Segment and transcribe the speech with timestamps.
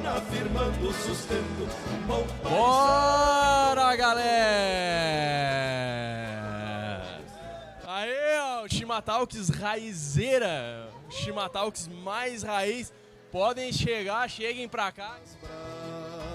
[0.00, 1.68] lona firmando o sustento.
[2.06, 4.30] Bom Bora, galera!
[7.86, 12.92] Aê, ó, o Chimatalks raizeira, o Chimatalks mais raiz.
[13.30, 15.18] Podem chegar, cheguem pra cá.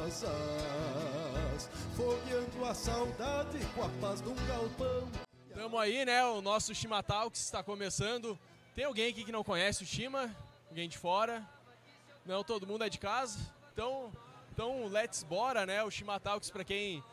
[0.05, 5.09] brasas, fogueando a saudade com a paz de um galpão.
[5.53, 6.23] Tamo aí, né?
[6.25, 8.39] O nosso Chimatalks está começando.
[8.73, 10.33] Tem alguém aqui que não conhece o Chima?
[10.69, 11.43] Alguém de fora?
[12.25, 13.54] Não, todo mundo é de casa.
[13.75, 14.09] Então,
[14.53, 15.83] então let's bora, né?
[15.83, 17.03] O Chimatalks para quem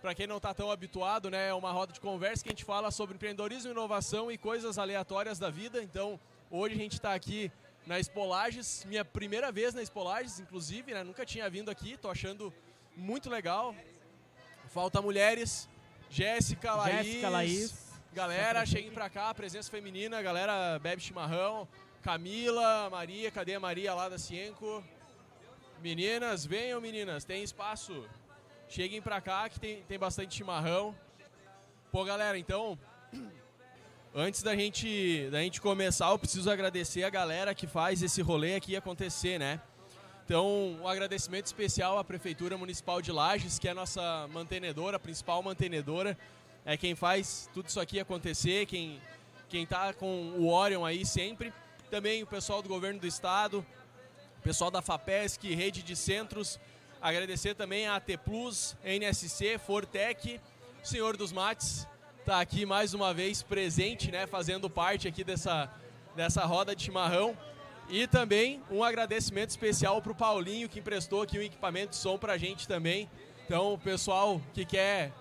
[0.00, 2.64] para quem não tá tão habituado, né, é uma roda de conversa que a gente
[2.64, 5.80] fala sobre empreendedorismo, inovação e coisas aleatórias da vida.
[5.80, 6.18] Então,
[6.50, 7.52] hoje a gente está aqui
[7.86, 11.04] na Espolages, minha primeira vez na Espolages, inclusive, né?
[11.04, 12.52] Nunca tinha vindo aqui, tô achando
[12.96, 13.76] muito legal.
[14.70, 15.68] Falta mulheres,
[16.10, 17.06] Jéssica, Laís.
[17.06, 17.92] Jéssica, Laís.
[18.12, 21.68] Galera, cheguem pra cá, presença feminina, galera bebe chimarrão.
[22.02, 24.82] Camila, Maria, cadê a Maria lá da Cienco?
[25.82, 28.04] Meninas, venham meninas, tem espaço.
[28.68, 30.94] Cheguem pra cá que tem, tem bastante chimarrão.
[31.90, 32.78] Pô, galera, então,
[34.14, 38.54] antes da gente, da gente começar, eu preciso agradecer a galera que faz esse rolê
[38.54, 39.60] aqui acontecer, né?
[40.24, 45.00] Então, um agradecimento especial à Prefeitura Municipal de Lages, que é a nossa mantenedora, a
[45.00, 46.16] principal mantenedora,
[46.64, 49.00] é quem faz tudo isso aqui acontecer, quem,
[49.48, 51.52] quem tá com o Orion aí sempre.
[51.90, 53.66] Também o pessoal do governo do estado,
[54.42, 56.58] pessoal da FAPESC, Rede de Centros.
[57.00, 60.40] Agradecer também a AT Plus, NSC, Fortec,
[60.82, 61.86] o Senhor dos Mates,
[62.24, 65.70] tá aqui mais uma vez presente, né, fazendo parte aqui dessa,
[66.16, 67.36] dessa roda de chimarrão.
[67.88, 72.18] E também um agradecimento especial para o Paulinho, que emprestou aqui um equipamento de som
[72.18, 73.08] para a gente também.
[73.44, 75.12] Então, o pessoal que quer,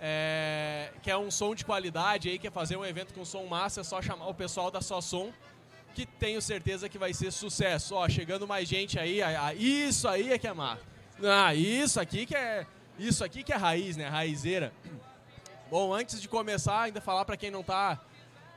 [0.00, 3.84] é, quer um som de qualidade, aí, quer fazer um evento com som massa, é
[3.84, 5.32] só chamar o pessoal da Só Som,
[5.94, 7.94] que tenho certeza que vai ser sucesso.
[7.94, 10.82] Ó, chegando mais gente aí, a- a- isso aí é que é massa.
[11.22, 12.66] Ah, isso aqui que é,
[12.98, 14.08] isso aqui que é raiz, né?
[14.08, 14.72] Raizeira.
[15.70, 18.00] Bom, antes de começar, ainda falar para quem não tá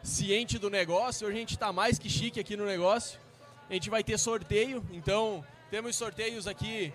[0.04, 3.20] ciente do negócio, hoje a gente está mais que chique aqui no negócio.
[3.70, 6.94] A gente vai ter sorteio, então temos sorteios aqui,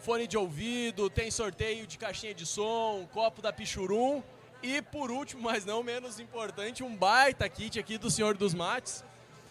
[0.00, 4.22] fone de ouvido, tem sorteio de caixinha de som, copo da Pichurum
[4.62, 9.04] e por último, mas não menos importante, um baita kit aqui do Senhor dos Mates.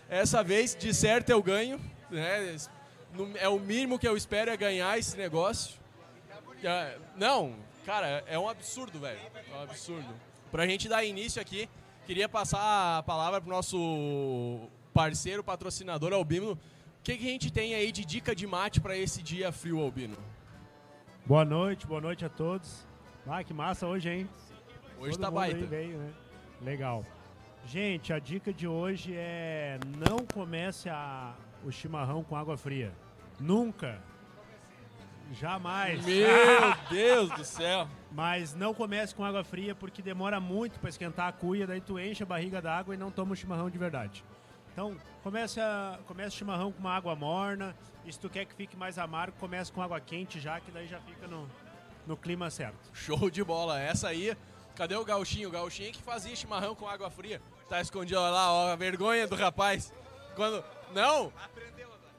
[0.09, 1.79] Essa vez, de certo, eu ganho,
[2.09, 2.55] né?
[3.35, 5.75] É o mínimo que eu espero é ganhar esse negócio.
[7.15, 7.55] Não,
[7.85, 9.19] cara, é um absurdo, velho.
[9.51, 10.13] É um absurdo.
[10.51, 11.69] Pra gente dar início aqui,
[12.05, 16.53] queria passar a palavra pro nosso parceiro, patrocinador Albino.
[16.53, 16.59] O
[17.03, 20.17] que, que a gente tem aí de dica de mate pra esse dia frio, Albino?
[21.25, 22.85] Boa noite, boa noite a todos.
[23.27, 24.29] Ah, que massa hoje, hein?
[24.99, 25.65] Hoje Todo tá baita.
[25.65, 26.13] veio, né?
[26.61, 27.05] Legal.
[27.65, 31.33] Gente, a dica de hoje é não comece a-
[31.63, 32.91] o chimarrão com água fria.
[33.39, 33.99] Nunca.
[35.33, 36.05] Jamais.
[36.05, 36.25] Meu
[36.89, 37.87] Deus do céu.
[38.11, 41.99] Mas não comece com água fria porque demora muito para esquentar a cuia, daí tu
[41.99, 44.23] enche a barriga d'água e não toma o chimarrão de verdade.
[44.71, 47.75] Então, comece, a, comece o chimarrão com uma água morna.
[48.05, 50.85] E se tu quer que fique mais amargo, comece com água quente já, que daí
[50.87, 51.49] já fica no,
[52.05, 52.77] no clima certo.
[52.93, 53.79] Show de bola.
[53.81, 54.37] Essa aí,
[54.75, 55.49] cadê o gauchinho?
[55.49, 57.41] O gauchinho que fazia chimarrão com água fria.
[57.69, 59.91] Tá escondido olha lá, ó, a vergonha do rapaz.
[60.35, 60.63] Quando.
[60.93, 61.31] Não!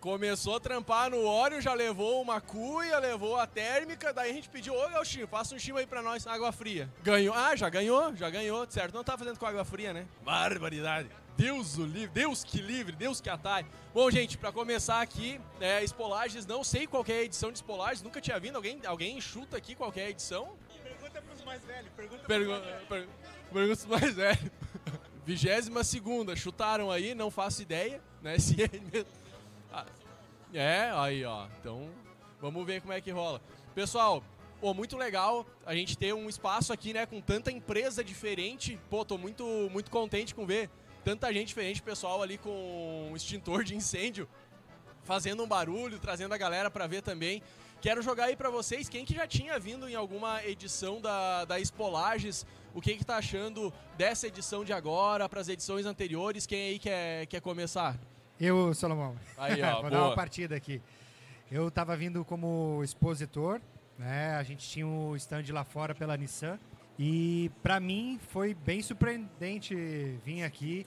[0.00, 4.48] Começou a trampar no óleo, já levou uma cuia, levou a térmica, daí a gente
[4.48, 6.88] pediu, ô Gauchinho, faça um chima aí pra nós, água fria.
[7.02, 7.34] Ganhou.
[7.34, 8.94] Ah, já ganhou, já ganhou, certo.
[8.94, 10.06] Não tá fazendo com água fria, né?
[10.22, 11.10] Barbaridade.
[11.36, 13.66] Deus o livre, Deus que livre, Deus que atai.
[13.92, 18.02] Bom, gente, pra começar aqui, é, Espolages, não sei qual é a edição de Espolages,
[18.02, 18.56] nunca tinha vindo.
[18.56, 20.56] Alguém, alguém chuta aqui qual é a edição?
[20.82, 23.08] Pergunta pros mais velhos, pergunta Pergunta per,
[23.52, 24.50] pergunta os mais velhos.
[25.26, 28.38] Vigésima segunda, chutaram aí, não faço ideia, né?
[28.40, 29.10] Se é mesmo.
[29.72, 29.84] Ah,
[30.54, 31.48] é, aí ó.
[31.60, 31.90] Então,
[32.40, 33.42] vamos ver como é que rola.
[33.74, 34.22] Pessoal,
[34.60, 38.78] pô, muito legal a gente ter um espaço aqui, né, com tanta empresa diferente.
[38.88, 40.70] Pô, tô muito, muito contente com ver
[41.04, 44.28] tanta gente diferente, pessoal ali com um extintor de incêndio
[45.04, 47.42] fazendo um barulho, trazendo a galera pra ver também.
[47.80, 51.60] Quero jogar aí pra vocês, quem que já tinha vindo em alguma edição da, da
[51.60, 52.44] Espolages,
[52.76, 57.26] o que que tá achando dessa edição de agora, pras edições anteriores, quem aí quer,
[57.26, 57.98] quer começar?
[58.38, 59.16] Eu, Salomão.
[59.36, 60.08] Aí, ó, Vou dar boa.
[60.10, 60.80] uma partida aqui.
[61.50, 63.60] Eu estava vindo como expositor,
[63.98, 64.34] né?
[64.36, 66.58] A gente tinha um stand lá fora pela Nissan.
[66.98, 69.74] E para mim foi bem surpreendente
[70.24, 70.86] vir aqui.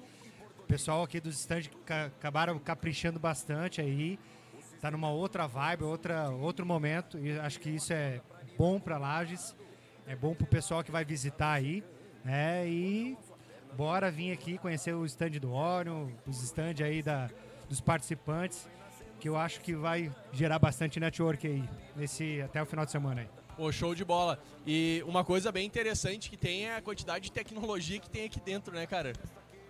[0.60, 4.20] O pessoal aqui dos stands ca- acabaram caprichando bastante aí.
[4.82, 7.18] Tá numa outra vibe, outra, outro momento.
[7.20, 8.22] E acho que isso é
[8.58, 9.56] bom para Lages.
[10.10, 11.84] É bom pro pessoal que vai visitar aí.
[12.26, 12.68] Né?
[12.68, 13.18] E
[13.78, 17.30] bora vir aqui conhecer o stand do Orion, os stands aí da,
[17.70, 18.68] dos participantes.
[19.20, 21.64] que eu acho que vai gerar bastante network aí
[21.96, 23.30] nesse, até o final de semana aí.
[23.56, 24.42] Pô, show de bola.
[24.66, 28.40] E uma coisa bem interessante que tem é a quantidade de tecnologia que tem aqui
[28.40, 29.14] dentro, né, cara?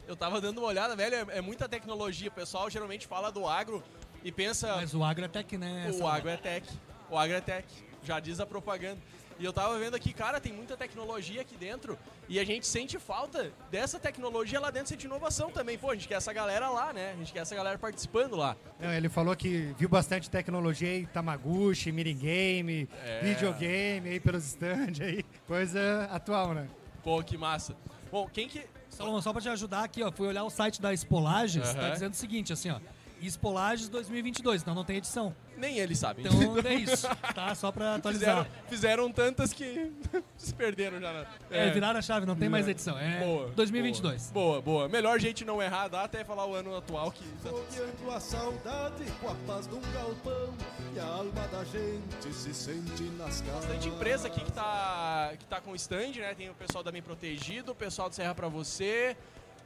[0.07, 2.29] Eu tava dando uma olhada, velho, é, é muita tecnologia.
[2.29, 3.83] O pessoal geralmente fala do agro
[4.23, 4.73] e pensa.
[4.77, 5.91] Mas o agro é tech, né?
[5.99, 6.65] O agro é tech.
[7.09, 7.67] O agro é tech.
[8.03, 9.01] Já diz a propaganda.
[9.39, 11.97] E eu tava vendo aqui, cara, tem muita tecnologia aqui dentro
[12.27, 15.77] e a gente sente falta dessa tecnologia lá dentro, sente inovação também.
[15.77, 17.13] Pô, a gente quer essa galera lá, né?
[17.13, 18.57] A gente quer essa galera participando lá.
[18.77, 23.21] Não, ele falou que viu bastante tecnologia aí, Tamaguchi, minigame, É.
[23.21, 26.67] videogame aí pelos stands aí, coisa atual, né?
[27.01, 27.77] Pô, que massa.
[28.11, 28.65] Bom, quem que.
[28.89, 31.91] Só, só pra te ajudar aqui, ó, fui olhar o site da Espolages, tá Aham.
[31.93, 32.79] dizendo o seguinte, assim, ó.
[33.21, 35.35] Espolages 2022, então não tem edição.
[35.57, 36.25] Nem eles sabem.
[36.25, 37.53] Então é isso, tá?
[37.53, 38.45] Só pra atualizar.
[38.45, 39.91] Fizeram, fizeram tantas que
[40.37, 41.11] se perderam já.
[41.11, 41.25] Na...
[41.51, 42.97] É, viraram a chave, não tem mais edição.
[42.97, 44.31] É Boa, 2022.
[44.31, 44.87] Boa, boa.
[44.87, 47.23] Melhor gente não errar a data é falar o ano atual que.
[47.43, 47.49] tá.
[47.49, 50.53] Folheando a saudade com a paz de um galpão
[50.95, 55.45] E a alma da gente se sente nas casas bastante empresa aqui que tá, que
[55.45, 56.33] tá com stand, né?
[56.33, 59.15] Tem o pessoal da Bem Protegido, o pessoal do Serra Pra Você,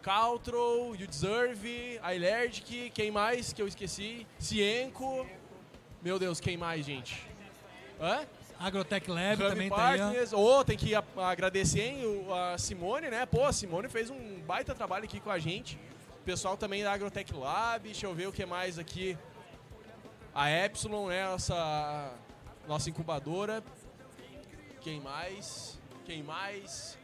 [0.03, 4.27] Caltrow, You Deserve, Ailerdic, quem mais que eu esqueci?
[4.37, 5.25] Cienco.
[6.01, 7.25] Meu Deus, quem mais, gente?
[8.01, 8.27] Hã?
[8.59, 10.03] Agrotech Lab Hub também tá aí, ó.
[10.03, 10.33] Partners.
[10.33, 13.25] Ô, tem que agradecer hein, a Simone, né?
[13.25, 15.79] Pô, a Simone fez um baita trabalho aqui com a gente.
[16.19, 17.83] O pessoal também da Agrotech Lab.
[17.83, 19.17] Deixa eu ver o que mais aqui.
[20.35, 21.25] A Epsilon, né?
[21.25, 22.11] Nossa,
[22.67, 23.63] nossa incubadora.
[24.81, 25.79] Quem mais?
[26.05, 26.97] Quem mais?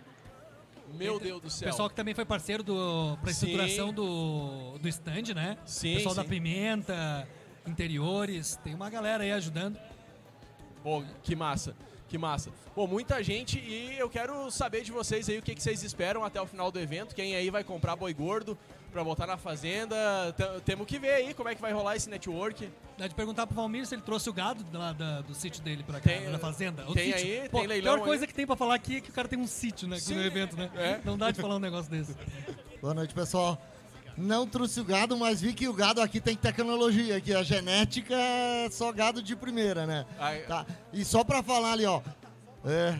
[0.94, 1.70] Meu Deus do O céu.
[1.70, 3.46] pessoal que também foi parceiro do, pra Sim.
[3.48, 5.58] estruturação do, do stand, né?
[5.66, 6.30] Sim, O pessoal da sim.
[6.30, 7.28] Pimenta,
[7.68, 9.80] interiores, tem uma galera aí ajudando.
[10.84, 11.76] Pô, que massa,
[12.08, 12.52] que massa.
[12.74, 16.24] Pô, muita gente e eu quero saber de vocês aí o que, que vocês esperam
[16.24, 17.14] até o final do evento.
[17.16, 18.58] Quem aí vai comprar boi gordo
[18.92, 19.96] pra botar na fazenda.
[20.36, 22.70] T- Temos que ver aí como é que vai rolar esse network.
[22.98, 25.84] Dá de perguntar pro Valmir se ele trouxe o gado lá da- do sítio dele
[25.84, 26.84] pra cá, Tem- na fazenda.
[26.90, 27.42] O tem sítio.
[27.44, 28.28] aí, Pô, tem leilão A pior coisa aí.
[28.28, 30.00] que tem pra falar aqui é que o cara tem um sítio, né?
[30.00, 30.70] Sim, no evento, né?
[30.76, 31.00] é.
[31.06, 32.16] Não dá de falar um negócio desse.
[32.82, 33.62] Boa noite, pessoal.
[34.18, 38.14] Não trouxe o gado, mas vi que o gado aqui tem tecnologia, que a genética
[38.16, 40.06] é só gado de primeira, né?
[40.20, 40.66] Ai, Tá.
[40.92, 42.02] E só pra falar ali, ó.
[42.66, 43.00] é,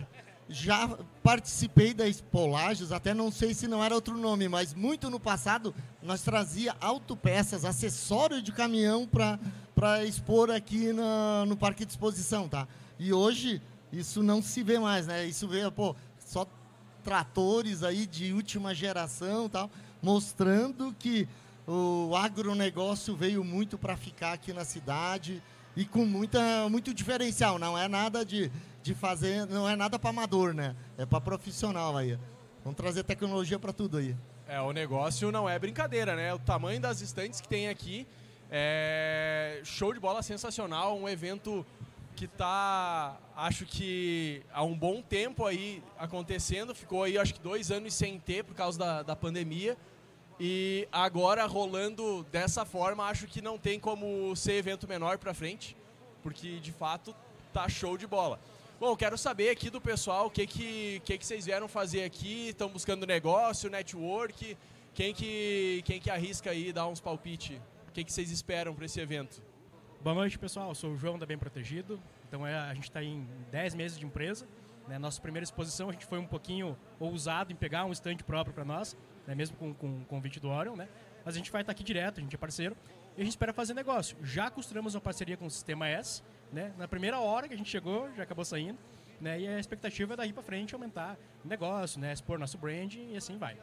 [0.52, 0.88] já
[1.22, 5.72] participei da Espolages, até não sei se não era outro nome, mas muito no passado
[6.02, 12.66] nós trazia autopeças, acessório de caminhão pra expor aqui na- no parque de exposição, tá?
[12.98, 13.62] E hoje
[13.92, 15.24] isso não se vê mais, né?
[15.24, 16.44] Isso vê, pô, só
[17.04, 19.70] tratores aí de última geração tal,
[20.02, 21.28] mostrando que
[21.66, 25.40] o agronegócio veio muito para ficar aqui na cidade
[25.76, 27.58] e com muita, muito diferencial.
[27.58, 28.50] Não é nada de,
[28.82, 30.74] de fazer, não é nada para amador, né?
[30.98, 32.18] É para profissional aí.
[32.62, 34.14] Vamos trazer tecnologia para tudo aí.
[34.46, 36.34] É, o negócio não é brincadeira, né?
[36.34, 38.06] O tamanho das estantes que tem aqui
[38.50, 41.64] é show de bola sensacional, um evento
[42.16, 47.70] que tá, acho que há um bom tempo aí acontecendo, ficou aí acho que dois
[47.70, 49.76] anos sem ter por causa da, da pandemia
[50.42, 55.76] e agora rolando dessa forma, acho que não tem como ser evento menor pra frente,
[56.22, 57.14] porque de fato
[57.52, 58.40] tá show de bola.
[58.80, 62.48] Bom, quero saber aqui do pessoal o que que, que, que vocês vieram fazer aqui,
[62.48, 64.56] estão buscando negócio, network,
[64.94, 67.60] quem que, quem que arrisca aí dar uns palpite?
[67.88, 69.42] O que, que vocês esperam para esse evento?
[70.00, 70.70] Boa noite, pessoal.
[70.70, 72.00] Eu sou o João da Bem Protegido.
[72.26, 74.48] Então, é, a gente está em 10 meses de empresa.
[74.88, 74.98] Né?
[74.98, 78.64] Nossa primeira exposição, a gente foi um pouquinho ousado em pegar um stand próprio para
[78.64, 78.96] nós,
[79.30, 79.34] né?
[79.36, 80.74] mesmo com, com o convite do Orion.
[80.76, 80.88] Né?
[81.24, 82.76] Mas a gente vai estar aqui direto, a gente é parceiro.
[83.16, 84.16] E a gente espera fazer negócio.
[84.22, 86.22] Já costuramos uma parceria com o Sistema S.
[86.52, 86.72] Né?
[86.76, 88.78] Na primeira hora que a gente chegou, já acabou saindo.
[89.20, 89.40] Né?
[89.40, 92.12] E a expectativa é daí para frente aumentar o negócio, né?
[92.12, 93.56] expor nosso brand e assim vai.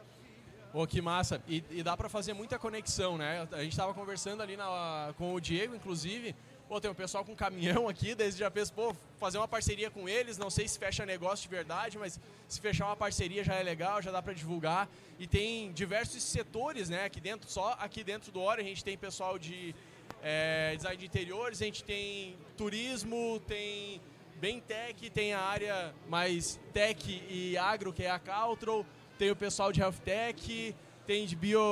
[0.72, 1.42] Pô, que massa.
[1.48, 3.48] E, e dá pra fazer muita conexão, né?
[3.52, 6.34] A gente tava conversando ali na- com o Diego, inclusive.
[6.68, 10.06] Pô, tem um pessoal com caminhão aqui, desde já fez, pô, fazer uma parceria com
[10.06, 10.36] eles.
[10.36, 14.02] Não sei se fecha negócio de verdade, mas se fechar uma parceria já é legal,
[14.02, 14.86] já dá pra divulgar.
[15.18, 17.06] E tem diversos setores, né?
[17.06, 19.74] Aqui dentro, só aqui dentro do Hora, a gente tem pessoal de
[20.22, 23.98] é, design de interiores, a gente tem turismo, tem
[24.36, 28.84] bem tech, tem a área mais tech e agro, que é a Caltrow,
[29.18, 30.74] tem o pessoal de health tech,
[31.06, 31.62] tem de bio,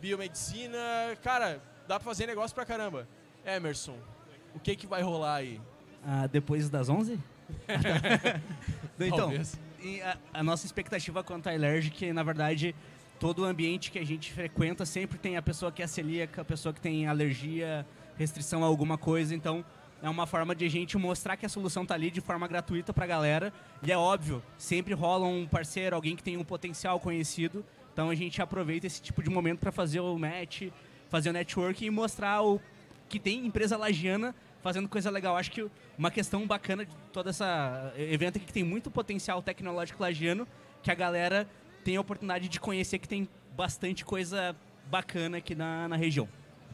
[0.00, 1.16] biomedicina.
[1.22, 3.06] Cara, dá pra fazer negócio pra caramba.
[3.46, 3.96] Emerson,
[4.54, 5.60] o que que vai rolar aí?
[6.04, 7.18] Ah, depois das 11?
[8.98, 9.32] então,
[9.82, 12.74] e a, a nossa expectativa quanto à Allergic, é, na verdade,
[13.18, 16.44] todo o ambiente que a gente frequenta sempre tem a pessoa que é celíaca, a
[16.44, 19.64] pessoa que tem alergia, restrição a alguma coisa, então
[20.02, 22.92] é uma forma de a gente mostrar que a solução tá ali de forma gratuita
[22.92, 23.52] pra galera.
[23.82, 27.64] E é óbvio, sempre rola um parceiro, alguém que tem um potencial conhecido.
[27.92, 30.68] Então a gente aproveita esse tipo de momento para fazer o match,
[31.10, 32.60] fazer o network e mostrar o
[33.10, 35.36] que tem empresa lagiana fazendo coisa legal.
[35.36, 35.66] Acho que
[35.98, 40.46] uma questão bacana de toda essa eh, evento aqui que tem muito potencial tecnológico lagiano,
[40.82, 41.46] que a galera
[41.84, 44.54] tem a oportunidade de conhecer que tem bastante coisa
[44.90, 46.28] bacana aqui na, na região.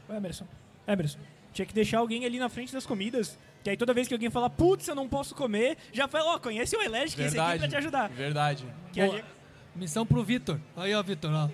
[0.09, 0.47] Emerson,
[0.87, 1.19] Emerson,
[1.51, 3.37] tinha que deixar alguém ali na frente das comidas.
[3.63, 6.39] Que aí toda vez que alguém fala, putz, eu não posso comer, já fala, ó,
[6.39, 7.59] conhece o Elergic, esse aqui Verdade.
[7.59, 8.09] pra te ajudar.
[8.09, 8.65] Verdade.
[8.93, 9.17] Que a Boa.
[9.17, 9.27] gente-
[9.75, 10.59] Missão pro Vitor.
[10.75, 11.49] Aí, ó, Vitor, ó.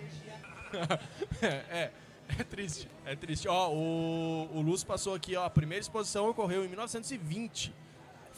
[1.72, 1.92] é,
[2.40, 3.48] é triste, é triste.
[3.48, 7.74] Ó, o, o Lúcio passou aqui, ó, a primeira exposição ocorreu em 1920.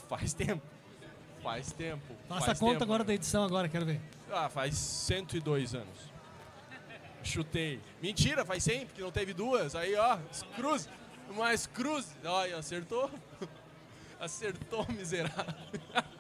[0.07, 0.65] Faz tempo.
[1.41, 2.15] Faz tempo.
[2.27, 2.83] Faça faz a conta tempo.
[2.83, 4.01] agora da edição agora, quero ver.
[4.31, 6.15] Ah, faz 102 anos.
[7.23, 7.79] Chutei.
[8.01, 9.75] Mentira, faz 100, porque não teve duas.
[9.75, 10.17] Aí, ó,
[10.55, 10.89] cruz.
[11.35, 12.15] Mais cruz.
[12.23, 13.09] Olha, acertou.
[14.17, 15.53] Acertou, miserável.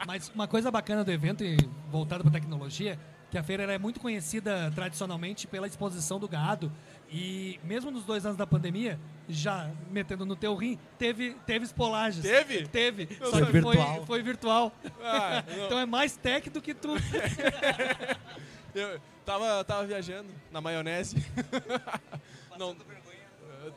[0.05, 1.57] Mas uma coisa bacana do evento, e
[1.89, 2.99] voltado para tecnologia,
[3.35, 6.71] que a feira é muito conhecida tradicionalmente pela exposição do gado.
[7.11, 12.23] E mesmo nos dois anos da pandemia, já metendo no teu rim, teve, teve espolagens.
[12.23, 12.65] Teve?
[12.65, 13.09] Teve.
[13.19, 14.05] Eu Só que Foi foi, virtual.
[14.05, 14.71] foi virtual.
[15.03, 15.65] Ah, não.
[15.65, 16.95] então é mais tech do que tu.
[18.73, 21.17] Eu tava, tava viajando na maionese.
[22.57, 22.73] não,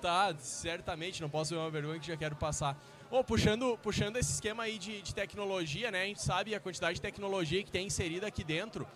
[0.00, 2.81] tá, certamente, não posso ver uma vergonha que já quero passar.
[3.11, 6.03] Ô, puxando, puxando esse esquema aí de, de tecnologia, né?
[6.03, 8.87] A gente sabe a quantidade de tecnologia que tem inserida aqui dentro.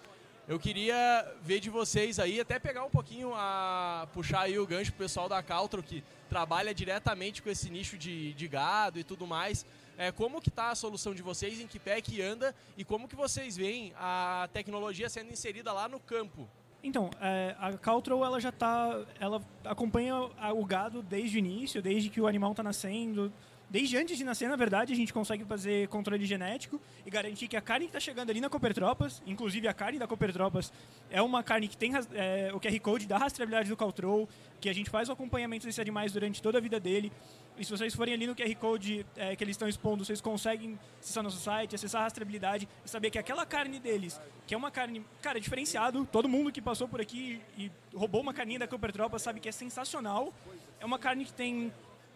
[0.49, 4.09] Eu queria ver de vocês aí, até pegar um pouquinho a.
[4.13, 8.35] puxar aí o gancho pro pessoal da Caltro, que trabalha diretamente com esse nicho de,
[8.35, 9.65] de gado e tudo mais.
[9.97, 13.07] É, como que tá a solução de vocês, em que pé que anda e como
[13.07, 16.49] que vocês veem a tecnologia sendo inserida lá no campo?
[16.83, 20.17] Então, é, a Caltrow, ela já tá, ela acompanha
[20.57, 23.33] o gado desde o início, desde que o animal está nascendo.
[23.73, 27.57] Desde antes de nascer, na verdade, a gente consegue fazer controle genético e garantir que
[27.57, 30.71] a carne que está chegando ali na Cooper Tropas, inclusive a carne da Cooper Tropas,
[31.09, 34.29] é uma carne que tem é, o QR Code da rastreabilidade do Caltrow,
[34.61, 37.11] que a gente faz o acompanhamento desses animais durante toda a vida dele.
[37.57, 40.79] E se vocês forem ali no QR Code é, que eles estão expondo, vocês conseguem
[41.01, 44.71] acessar nosso site, acessar a rastreabilidade e saber que aquela carne deles, que é uma
[44.71, 48.93] carne, cara, diferenciado, todo mundo que passou por aqui e roubou uma carninha da Cooper
[48.93, 50.31] Tropa sabe que é sensacional.
[50.79, 51.73] É uma carne que tem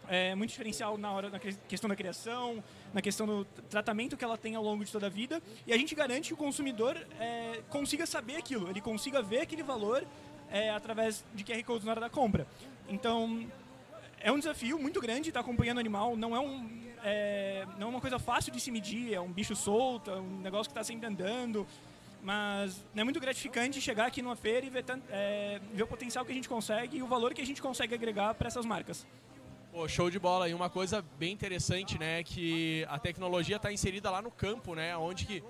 [0.08, 4.24] é, muito diferencial na hora na que- questão da criação, na questão do tratamento que
[4.24, 5.42] ela tem ao longo de toda a vida.
[5.66, 9.62] E a gente garante que o consumidor é, consiga saber aquilo, ele consiga ver aquele
[9.62, 10.06] valor
[10.50, 12.46] é, através de QR Codes na hora da compra.
[12.88, 13.46] Então,
[14.20, 16.16] é um desafio muito grande estar acompanhando o animal.
[16.16, 16.68] Não é, um,
[17.04, 19.12] é, não é uma coisa fácil de se medir.
[19.12, 21.66] É um bicho solto, é um negócio que está sempre andando.
[22.22, 26.32] Mas é muito gratificante chegar aqui numa feira e ver, é, ver o potencial que
[26.32, 29.06] a gente consegue e o valor que a gente consegue agregar para essas marcas.
[29.76, 30.48] Pô, show de bola.
[30.48, 34.96] E uma coisa bem interessante, né, que a tecnologia está inserida lá no campo, né,
[34.96, 35.44] onde que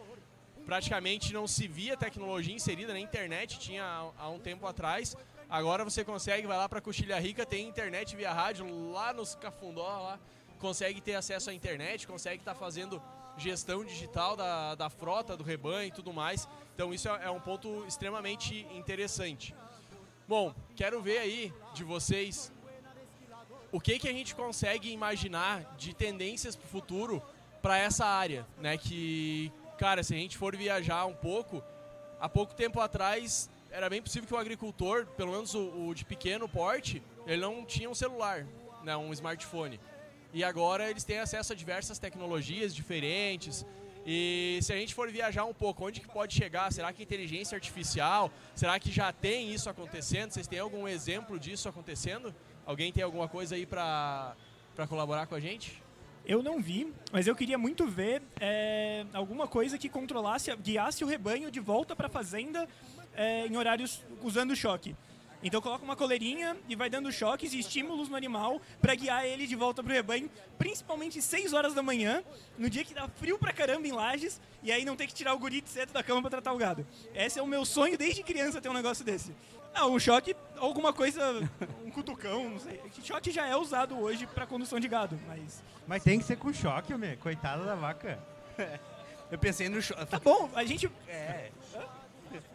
[0.64, 3.84] praticamente não se via tecnologia inserida na internet, tinha
[4.18, 5.16] há- um tempo atrás.
[5.48, 9.86] Agora você consegue, vai lá para Coxilha Rica, tem internet via rádio lá nos Cafundó,
[9.86, 10.18] lá,
[10.58, 13.00] consegue ter acesso à internet, consegue estar fazendo
[13.38, 16.48] gestão digital da, da frota, do rebanho e tudo mais.
[16.74, 19.54] Então isso é, é um ponto extremamente interessante.
[20.26, 22.50] Bom, quero ver aí de vocês
[23.76, 27.22] o que, que a gente consegue imaginar de tendências para o futuro
[27.60, 28.78] para essa área, né?
[28.78, 31.62] Que, cara, se a gente for viajar um pouco,
[32.18, 36.06] há pouco tempo atrás era bem possível que o agricultor, pelo menos o, o de
[36.06, 38.46] pequeno porte, ele não tinha um celular,
[38.82, 38.96] né?
[38.96, 39.78] Um smartphone.
[40.32, 43.66] E agora eles têm acesso a diversas tecnologias diferentes.
[44.06, 46.72] E se a gente for viajar um pouco, onde que pode chegar?
[46.72, 48.30] Será que inteligência artificial?
[48.54, 50.30] Será que já tem isso acontecendo?
[50.30, 52.34] Vocês têm algum exemplo disso acontecendo?
[52.66, 54.34] Alguém tem alguma coisa aí pra
[54.88, 55.80] colaborar com a gente?
[56.26, 61.06] Eu não vi, mas eu queria muito ver é, alguma coisa que controlasse, guiasse o
[61.06, 62.68] rebanho de volta para a fazenda
[63.14, 64.96] é, em horários usando choque.
[65.40, 69.46] Então coloca uma coleirinha e vai dando choques e estímulos no animal para guiar ele
[69.46, 72.24] de volta pro rebanho, principalmente 6 horas da manhã,
[72.58, 75.34] no dia que dá frio pra caramba em Lages, e aí não ter que tirar
[75.34, 76.84] o guri de cedo da cama para tratar o gado.
[77.14, 79.32] Esse é o meu sonho desde criança ter um negócio desse.
[79.78, 81.22] Ah, um choque, alguma coisa,
[81.84, 82.80] um cutucão, não sei.
[83.04, 86.52] Choque já é usado hoje para condução de gado, mas Mas tem que ser com
[86.52, 87.16] choque, meu.
[87.18, 88.18] Coitada da vaca.
[89.30, 90.06] Eu pensei no choque.
[90.06, 90.90] Tá bom, a gente.
[91.08, 91.50] É.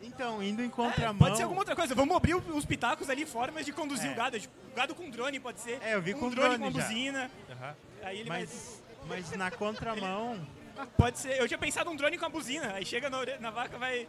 [0.01, 1.17] Então, indo em contramão.
[1.17, 1.93] Pode ser alguma outra coisa.
[1.93, 4.13] Vamos abrir os pitacos ali, formas de conduzir É.
[4.13, 4.39] o gado.
[4.39, 5.79] Tipo, gado com drone pode ser.
[5.83, 6.87] É, eu vi um com drone, drone com já.
[6.87, 7.31] buzina.
[7.51, 7.75] Aham.
[8.03, 10.39] Aí ele Mas, mas na contramão.
[10.75, 10.87] vai.
[10.97, 11.39] Pode ser.
[11.39, 12.73] Eu tinha pensado um drone com a buzina.
[12.73, 14.07] Aí chega na, na vaca, vai.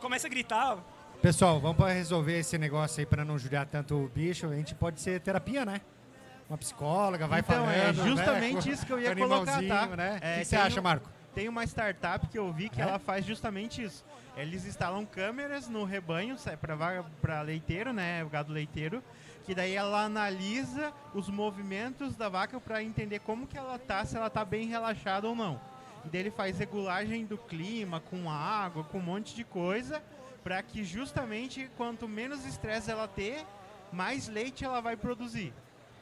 [0.00, 0.78] Começa a gritar.
[1.22, 4.48] Pessoal, vamos resolver esse negócio aí para não judiar tanto o bicho.
[4.48, 5.80] A gente pode ser terapia, né?
[6.48, 7.72] Uma psicóloga, vai então, falando.
[7.74, 9.86] é né, justamente com isso que eu ia colocar, tá?
[9.96, 10.18] Né?
[10.20, 11.08] É, o que você acha, um- Marco?
[11.32, 12.84] Tem uma startup que eu vi que É?
[12.84, 14.04] ela faz justamente isso.
[14.36, 16.36] Eles instalam câmeras no rebanho
[17.22, 18.22] para leiteiro, né?
[18.24, 19.02] O gado leiteiro.
[19.44, 24.16] que daí ela analisa os movimentos da vaca para entender como que ela tá, se
[24.16, 25.60] ela tá bem relaxada ou não.
[26.04, 30.00] E daí ele faz regulagem do clima, com água, com um monte de coisa,
[30.42, 33.46] para que justamente quanto menos estresse ela ter,
[33.92, 35.52] mais leite ela vai produzir,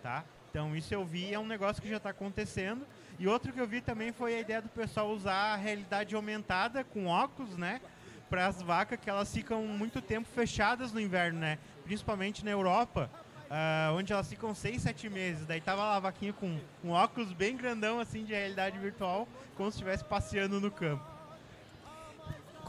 [0.03, 0.25] tá?
[0.51, 2.87] Então isso eu vi, é um negócio que já está acontecendo.
[3.19, 6.83] E outro que eu vi também foi a ideia do pessoal usar a realidade aumentada
[6.83, 7.81] com óculos, né?
[8.29, 11.59] Para as vacas que elas ficam muito tempo fechadas no inverno, né?
[11.85, 13.11] Principalmente na Europa,
[13.51, 15.45] ah, onde elas ficam seis, sete meses.
[15.45, 19.71] Daí tava lá a vaquinha com um óculos bem grandão assim de realidade virtual, como
[19.71, 21.05] se estivesse passeando no campo.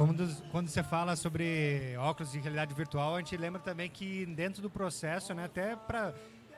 [0.08, 4.62] Dos- quando você fala sobre óculos de realidade virtual, a gente lembra também que dentro
[4.62, 6.14] do processo, né, até para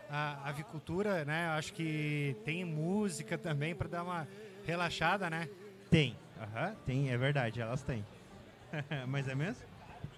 [0.10, 4.28] a avicultura, né, acho que tem música também para dar uma
[4.66, 5.50] relaxada, né?
[5.90, 8.06] Tem, aham, tem, é verdade, elas têm.
[9.08, 9.64] Mas é mesmo?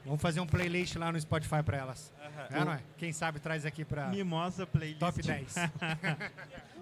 [0.06, 2.14] Vamos fazer um playlist lá no Spotify para elas.
[2.22, 2.48] Aham.
[2.62, 2.80] É, não é?
[2.98, 5.00] Quem sabe traz aqui para Mimosa playlist.
[5.00, 5.56] top 10.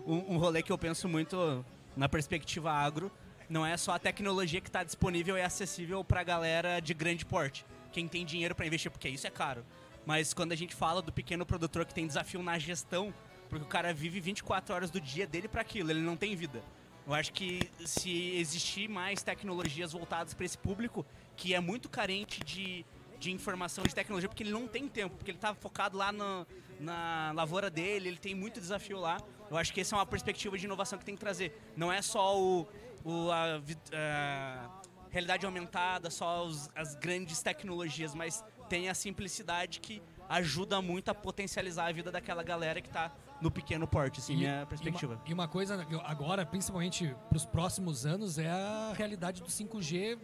[0.06, 1.64] Um, um rolê que eu penso muito
[1.96, 3.10] na perspectiva agro
[3.53, 7.24] não é só a tecnologia que está disponível e acessível para a galera de grande
[7.24, 9.63] porte, quem tem dinheiro para investir, porque isso é caro.
[10.07, 13.13] Mas quando a gente fala do pequeno produtor que tem desafio na gestão,
[13.48, 16.63] porque o cara vive 24 horas do dia dele para aquilo, ele não tem vida.
[17.05, 21.05] Eu acho que se existir mais tecnologias voltadas para esse público,
[21.38, 22.83] que é muito carente de,
[23.19, 26.48] de informação de tecnologia, porque ele não tem tempo, porque ele está focado lá no-
[26.79, 29.22] na lavoura dele, ele tem muito desafio lá.
[29.50, 31.60] Eu acho que essa é uma perspectiva de inovação que tem que trazer.
[31.76, 32.68] Não é só o,
[33.04, 33.62] o- a,
[33.94, 34.70] a
[35.10, 41.16] realidade aumentada, só os- as grandes tecnologias, mas tem a simplicidade que ajuda muito a
[41.16, 45.14] potencializar a vida daquela galera que está no pequeno porte, assim, minha perspectiva.
[45.14, 49.50] E uma, e uma coisa agora, principalmente para os próximos anos, é a realidade do
[49.50, 50.18] 5G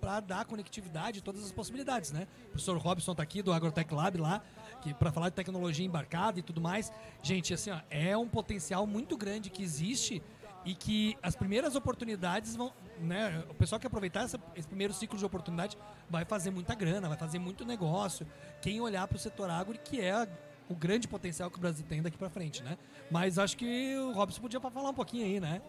[0.00, 2.26] para dar conectividade e todas as possibilidades, né?
[2.46, 4.42] O professor Robson tá aqui do Agrotech Lab lá,
[4.82, 6.92] que para falar de tecnologia embarcada e tudo mais.
[7.22, 10.20] Gente, assim, ó, é um potencial muito grande que existe
[10.64, 15.18] e que as primeiras oportunidades vão, né, o pessoal que aproveitar essa- esse primeiro ciclo
[15.18, 15.78] de oportunidade
[16.10, 18.26] vai fazer muita grana, vai fazer muito negócio.
[18.60, 20.28] Quem olhar para o setor agro, que é a-
[20.68, 22.76] o grande potencial que o Brasil tem daqui para frente, né?
[23.10, 25.60] Mas acho que o Robson podia falar um pouquinho aí, né?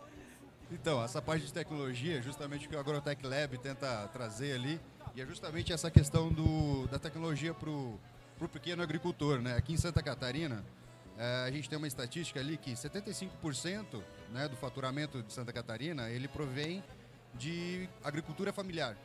[0.71, 4.79] Então, essa parte de tecnologia, justamente o que o Agrotech Lab tenta trazer ali,
[5.15, 7.99] e é justamente essa questão do, da tecnologia para o
[8.49, 9.39] pequeno agricultor.
[9.41, 9.55] Né?
[9.55, 10.63] Aqui em Santa Catarina,
[11.17, 14.01] eh, a gente tem uma estatística ali que 75%
[14.31, 16.83] né, do faturamento de Santa Catarina, ele provém
[17.35, 18.97] de agricultura familiar.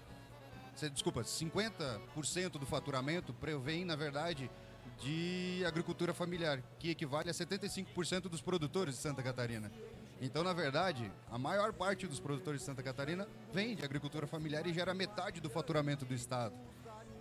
[0.93, 4.49] Desculpa, 50% do faturamento provém, na verdade,
[5.01, 9.71] de agricultura familiar, que equivale a 75% dos produtores de Santa Catarina.
[10.21, 14.67] Então, na verdade, a maior parte dos produtores de Santa Catarina vem de agricultura familiar
[14.67, 16.55] e gera metade do faturamento do estado.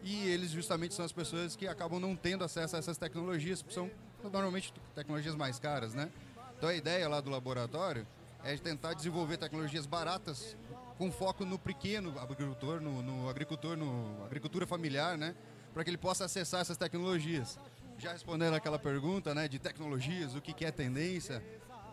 [0.03, 3.73] E eles justamente são as pessoas que acabam não tendo acesso a essas tecnologias, que
[3.73, 3.89] são
[4.23, 6.09] normalmente tecnologias mais caras, né?
[6.57, 8.05] Então a ideia lá do laboratório
[8.43, 10.55] é de tentar desenvolver tecnologias baratas
[10.97, 15.35] com foco no pequeno agricultor, no, no agricultor, no agricultura familiar, né?
[15.73, 17.59] Para que ele possa acessar essas tecnologias.
[17.99, 21.43] Já respondendo aquela pergunta, né, de tecnologias, o que, que é tendência,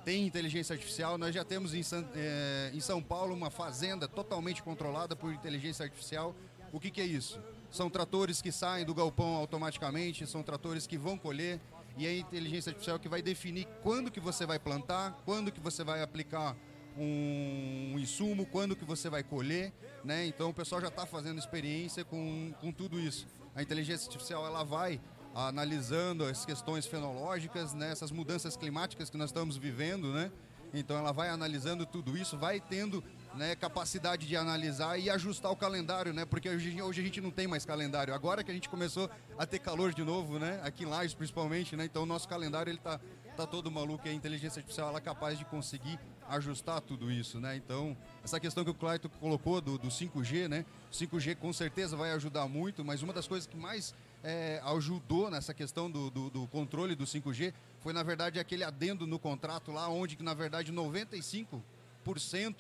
[0.05, 1.17] tem inteligência artificial.
[1.17, 5.83] Nós já temos em, San- eh, em São Paulo uma fazenda totalmente controlada por inteligência
[5.83, 6.35] artificial.
[6.73, 7.41] O que, que é isso?
[7.75, 11.61] São tratores que saem do galpão automaticamente, são tratores que vão colher
[11.99, 15.59] e é a inteligência artificial que vai definir quando que você vai plantar, quando que
[15.59, 16.57] você vai aplicar
[16.97, 19.73] um insumo, quando que você vai colher,
[20.05, 20.25] né?
[20.25, 23.27] Então o pessoal já está fazendo experiência com, com tudo isso.
[23.57, 25.01] A inteligência artificial ela vai
[25.35, 27.91] analisando as questões fenológicas, né?
[27.91, 30.31] essas mudanças climáticas que nós estamos vivendo, né?
[30.73, 33.03] Então ela vai analisando tudo isso, vai tendo
[33.37, 36.25] né, capacidade de analisar e ajustar o calendário, né?
[36.25, 38.15] Porque hoje, hoje a gente não tem mais calendário.
[38.15, 40.61] Agora que a gente começou a ter calor de novo, né?
[40.63, 41.85] Aqui em Lages principalmente, né?
[41.85, 43.01] Então o nosso calendário ele tá,
[43.37, 47.41] tá todo maluco e a inteligência artificial ela é capaz de conseguir ajustar tudo isso,
[47.41, 47.57] né?
[47.57, 50.65] Então, essa questão que o Clayton colocou do, do 5G, né?
[50.91, 55.31] O 5G com certeza vai ajudar muito, mas uma das coisas que mais é, ajudou
[55.31, 59.71] nessa questão do, do, do controle do 5G foi, na verdade, aquele adendo no contrato
[59.71, 61.63] lá, onde, que na verdade, 95%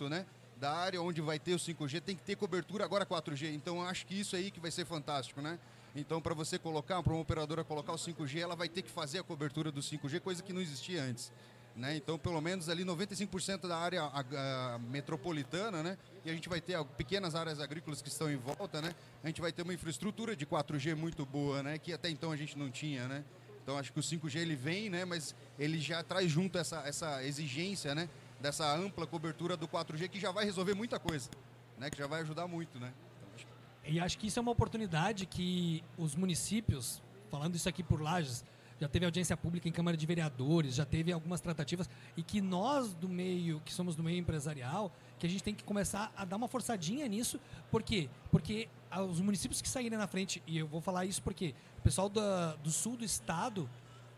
[0.09, 0.27] né,
[0.65, 3.53] da área onde vai ter o 5G tem que ter cobertura agora 4G.
[3.53, 5.59] Então, acho que isso aí que vai ser fantástico, né?
[5.95, 9.19] Então, para você colocar, para uma operadora colocar o 5G, ela vai ter que fazer
[9.19, 11.31] a cobertura do 5G, coisa que não existia antes.
[11.77, 11.97] Né?
[11.97, 15.99] Então, pelo menos ali 95% da área a- a- metropolitana, né?
[16.25, 18.95] E a gente vai ter pequenas áreas agrícolas que estão em volta, né?
[19.23, 21.77] A gente vai ter uma infraestrutura de 4G muito boa, né?
[21.79, 23.23] Que até então a gente não tinha, né?
[23.63, 25.05] Então, acho que o 5G ele vem, né?
[25.05, 28.09] Mas ele já traz junto essa, essa exigência, né?
[28.45, 31.31] Dessa ampla cobertura do 4G que já vai resolver muita coisa,
[31.79, 31.89] né?
[31.89, 32.93] Que já vai ajudar muito, né?
[33.17, 38.03] Então, E acho que isso é uma oportunidade que os municípios, falando isso aqui por
[38.03, 38.45] Lages,
[38.79, 42.93] já teve audiência pública em Câmara de Vereadores, já teve algumas tratativas e que nós
[42.93, 46.37] do meio, que somos do meio empresarial, que a gente tem que começar a dar
[46.37, 47.41] uma forçadinha nisso.
[47.71, 48.11] Por quê?
[48.31, 51.81] Porque ah, os municípios que saírem na frente, e eu vou falar isso porque o
[51.81, 53.71] pessoal do sul do estado,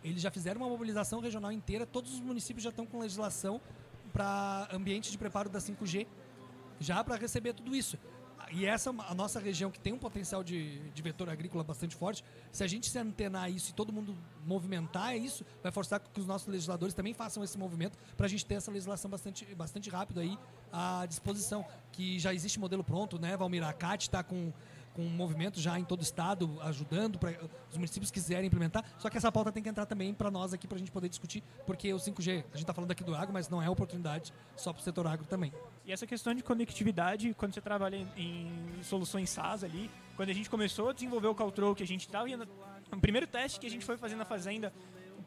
[0.03, 3.61] eles já fizeram uma mobilização regional inteira, todos os municípios já estão com legislação
[4.17, 6.07] para ambiente de preparo da 5G,
[6.81, 7.99] já para receber tudo isso.
[8.51, 12.25] E essa a nossa região que tem um potencial de, de vetor agrícola bastante forte,
[12.51, 16.27] se a gente se antenar isso e todo mundo movimentar isso, vai forçar que os
[16.27, 20.21] nossos legisladores também façam esse movimento para a gente ter essa legislação bastante, bastante rápido
[20.21, 20.39] aí
[20.73, 21.67] à disposição.
[21.93, 23.65] Que já existe modelo pronto, né, Valmir?
[23.65, 24.51] A CAT está com
[24.97, 27.39] com um movimento já em todo o estado, ajudando para
[27.71, 28.83] os municípios quiserem implementar.
[28.99, 31.11] Só que essa pauta tem que entrar também para nós aqui, para a gente poder
[31.11, 34.33] discutir, porque o 5G, a gente está falando aqui do agro, mas não é oportunidade
[34.57, 35.53] só para o setor agro também.
[35.85, 38.51] E essa questão de conectividade, quando você trabalha em,
[38.83, 42.31] soluções SaaS ali, quando a gente começou a desenvolver o Caltrol, que a gente estava
[42.31, 42.49] indo.
[42.91, 44.73] O primeiro teste que a gente foi fazer na fazenda,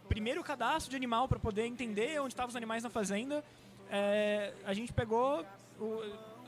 [0.07, 3.43] primeiro cadastro de animal para poder entender onde estavam os animais na fazenda,
[3.91, 5.45] é, a gente pegou.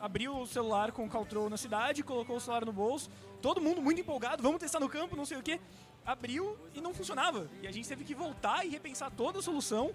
[0.02, 3.10] Abriu o celular com o Caltrol na cidade, colocou o celular no bolso,
[3.42, 5.62] todo mundo muito empolgado, vamos testar no campo, não sei o que.
[6.04, 7.48] Abriu e não funcionava.
[7.62, 9.92] E a gente teve que voltar e repensar toda a solução,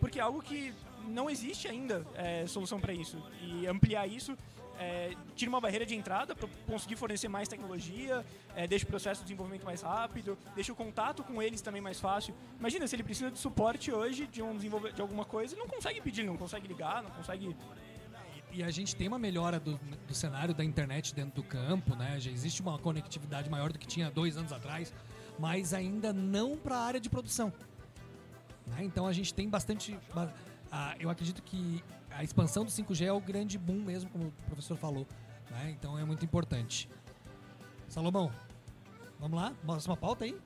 [0.00, 0.74] porque é algo que
[1.06, 3.22] não existe ainda é, solução para isso.
[3.42, 4.36] E ampliar isso
[4.78, 8.24] é, tira uma barreira de entrada para conseguir fornecer mais tecnologia,
[8.56, 12.00] é, deixa o processo de desenvolvimento mais rápido, deixa o contato com eles também mais
[12.00, 12.34] fácil.
[12.58, 16.00] Imagina se ele precisa de suporte hoje de, um de alguma coisa, ele não consegue
[16.00, 17.54] pedir, não consegue ligar, não consegue
[18.52, 22.18] e a gente tem uma melhora do, do, cenário da internet dentro do campo, né?
[22.18, 24.92] Já existe uma conectividade maior do que tinha dois anos atrás,
[25.38, 27.52] mas ainda não para a área de produção.
[28.66, 28.84] Né?
[28.84, 29.92] Então a gente tem bastante.
[29.92, 30.30] Uh,
[30.98, 34.76] eu acredito que a expansão do 5G é o grande boom mesmo, como o professor
[34.76, 35.06] falou.
[35.50, 35.74] Né?
[35.78, 36.88] Então é muito importante.
[37.88, 38.30] Salomão,
[39.18, 39.52] vamos lá?
[39.64, 40.36] Mostra uma pauta aí?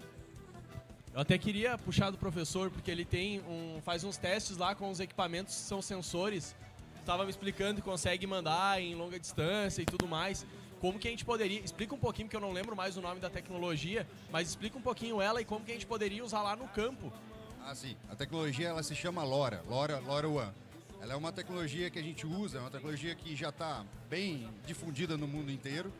[1.13, 4.91] Eu até queria puxar do professor, porque ele tem um, faz uns testes lá com
[4.91, 6.57] os equipamentos que são sensores
[7.05, 10.45] estava me explicando que consegue mandar em longa distância e tudo mais.
[10.81, 11.61] Como que a gente poderia.
[11.61, 14.83] Explica um pouquinho, porque eu não lembro mais o nome da tecnologia, mas explica um
[14.83, 17.13] pouquinho ela e como que a gente poderia usar lá no campo.
[17.65, 17.97] Ah, sim.
[18.11, 20.53] A tecnologia ela se chama LoRa, LoRa, LoRa One.
[21.01, 24.49] Ela é uma tecnologia que a gente usa, é uma tecnologia que já está bem
[24.67, 25.93] difundida no mundo inteiro.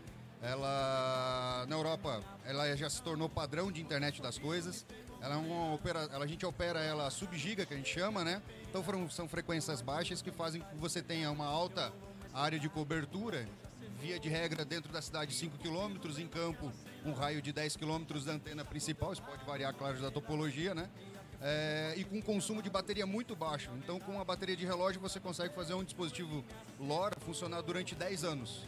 [0.43, 4.85] Ela na Europa, ela já se tornou padrão de internet das coisas.
[5.25, 8.43] Ela é uma opera, a gente opera ela sub-giga, que a gente chama, né?
[8.69, 11.91] Então foram, são frequências baixas que fazem com que você tenha uma alta
[12.35, 13.49] área de cobertura,
[14.03, 16.71] via de regra dentro da cidade 5 km, em campo
[17.07, 20.91] um raio de 10 km da antena principal, isso pode variar, claro, da topologia, né?
[21.41, 23.71] É, e com consumo de bateria muito baixo.
[23.79, 26.45] Então, com a bateria de relógio, você consegue fazer um dispositivo
[26.79, 28.67] LoRa funcionar durante 10 anos.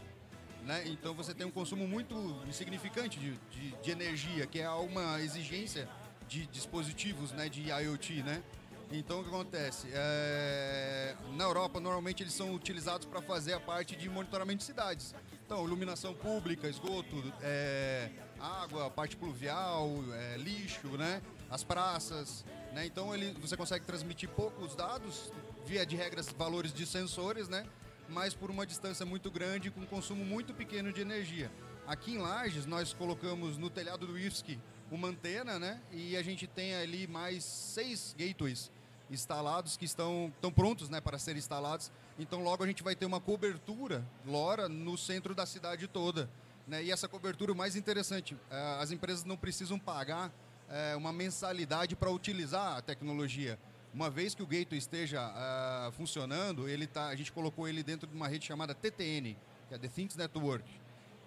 [0.65, 0.85] Né?
[0.87, 2.15] Então, você tem um consumo muito
[2.49, 5.89] insignificante de, de, de energia, que é uma exigência
[6.29, 8.43] de dispositivos né, de IoT, né?
[8.91, 9.89] Então o que acontece?
[9.93, 11.17] É...
[11.35, 15.15] Na Europa normalmente eles são utilizados para fazer a parte de monitoramento de cidades.
[15.45, 18.11] Então, iluminação pública, esgoto, é...
[18.39, 20.37] água, parte pluvial, é...
[20.37, 21.21] lixo, né?
[21.51, 22.45] As praças.
[22.73, 22.87] Né?
[22.87, 23.33] Então ele...
[23.41, 25.33] você consegue transmitir poucos dados,
[25.65, 27.67] via de regras, valores de sensores, né?
[28.09, 31.51] Mas por uma distância muito grande, com consumo muito pequeno de energia.
[31.89, 34.59] Aqui em Lages, nós colocamos no telhado do IFSC
[34.91, 35.81] uma antena, né?
[35.93, 38.71] E a gente tem ali mais seis gateways
[39.11, 41.91] instalados que estão, estão prontos né, para serem instalados.
[42.19, 46.29] Então logo a gente vai ter uma cobertura LoRa no centro da cidade toda.
[46.67, 46.85] Né?
[46.85, 50.33] E essa cobertura, o mais interessante, é, as empresas não precisam pagar
[50.69, 53.59] é, uma mensalidade para utilizar a tecnologia.
[53.95, 58.07] Uma vez que o gateway esteja uh, funcionando, ele tá, a gente colocou ele dentro
[58.07, 59.35] de uma rede chamada TTN,
[59.69, 60.69] que é The Things Network.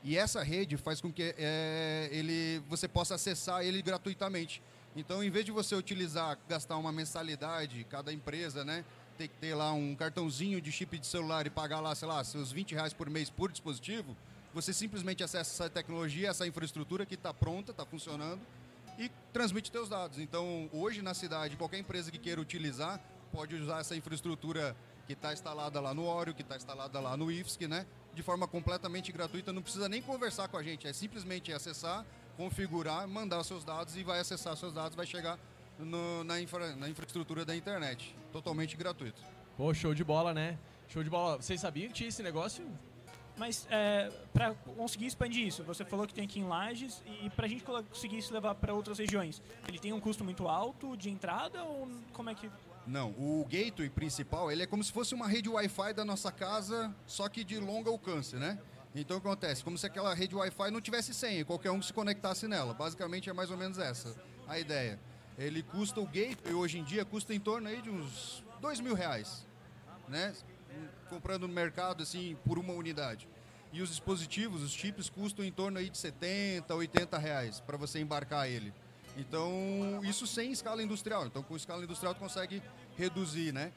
[0.03, 4.61] E essa rede faz com que é, ele, você possa acessar ele gratuitamente.
[4.95, 8.83] Então, em vez de você utilizar, gastar uma mensalidade, cada empresa, né?
[9.17, 12.23] Tem que ter lá um cartãozinho de chip de celular e pagar lá, sei lá,
[12.23, 14.15] seus 20 reais por mês por dispositivo,
[14.53, 18.41] você simplesmente acessa essa tecnologia, essa infraestrutura que está pronta, está funcionando
[18.97, 20.17] e transmite seus dados.
[20.17, 22.99] Então, hoje na cidade, qualquer empresa que queira utilizar
[23.31, 27.31] pode usar essa infraestrutura que está instalada lá no Oreo, que está instalada lá no
[27.31, 27.85] IFSC, né?
[28.19, 32.05] De forma completamente gratuita, não precisa nem conversar com a gente, é simplesmente acessar,
[32.35, 35.39] configurar, mandar seus dados e vai acessar seus dados, vai chegar
[35.79, 39.21] no, na, infra, na infraestrutura da internet, totalmente gratuito.
[39.55, 40.57] Pô, show de bola, né?
[40.89, 41.37] Show de bola.
[41.37, 42.69] Vocês sabiam que tinha esse negócio?
[43.37, 47.45] Mas é, para conseguir expandir isso, você falou que tem aqui em Lages e para
[47.45, 51.09] a gente conseguir isso levar para outras regiões, ele tem um custo muito alto de
[51.09, 52.51] entrada ou como é que
[52.89, 56.93] não, o gateway principal, ele é como se fosse uma rede Wi-Fi da nossa casa,
[57.05, 58.57] só que de longo alcance, né?
[58.95, 59.63] Então que acontece?
[59.63, 62.73] Como se aquela rede Wi-Fi não tivesse senha, qualquer um se conectasse nela.
[62.73, 64.15] Basicamente é mais ou menos essa
[64.47, 64.99] a ideia.
[65.37, 68.95] ele custa, o gateway hoje em dia custa em torno aí de uns dois mil
[68.95, 69.45] reais,
[70.07, 70.33] né?
[71.09, 73.29] Comprando no mercado, assim, por uma unidade.
[73.71, 77.99] E os dispositivos, os chips, custam em torno aí de 70, 80 reais para você
[77.99, 78.73] embarcar ele.
[79.19, 81.27] Então, isso sem escala industrial.
[81.27, 82.61] Então, com escala industrial, tu consegue
[82.97, 83.71] reduzir, né?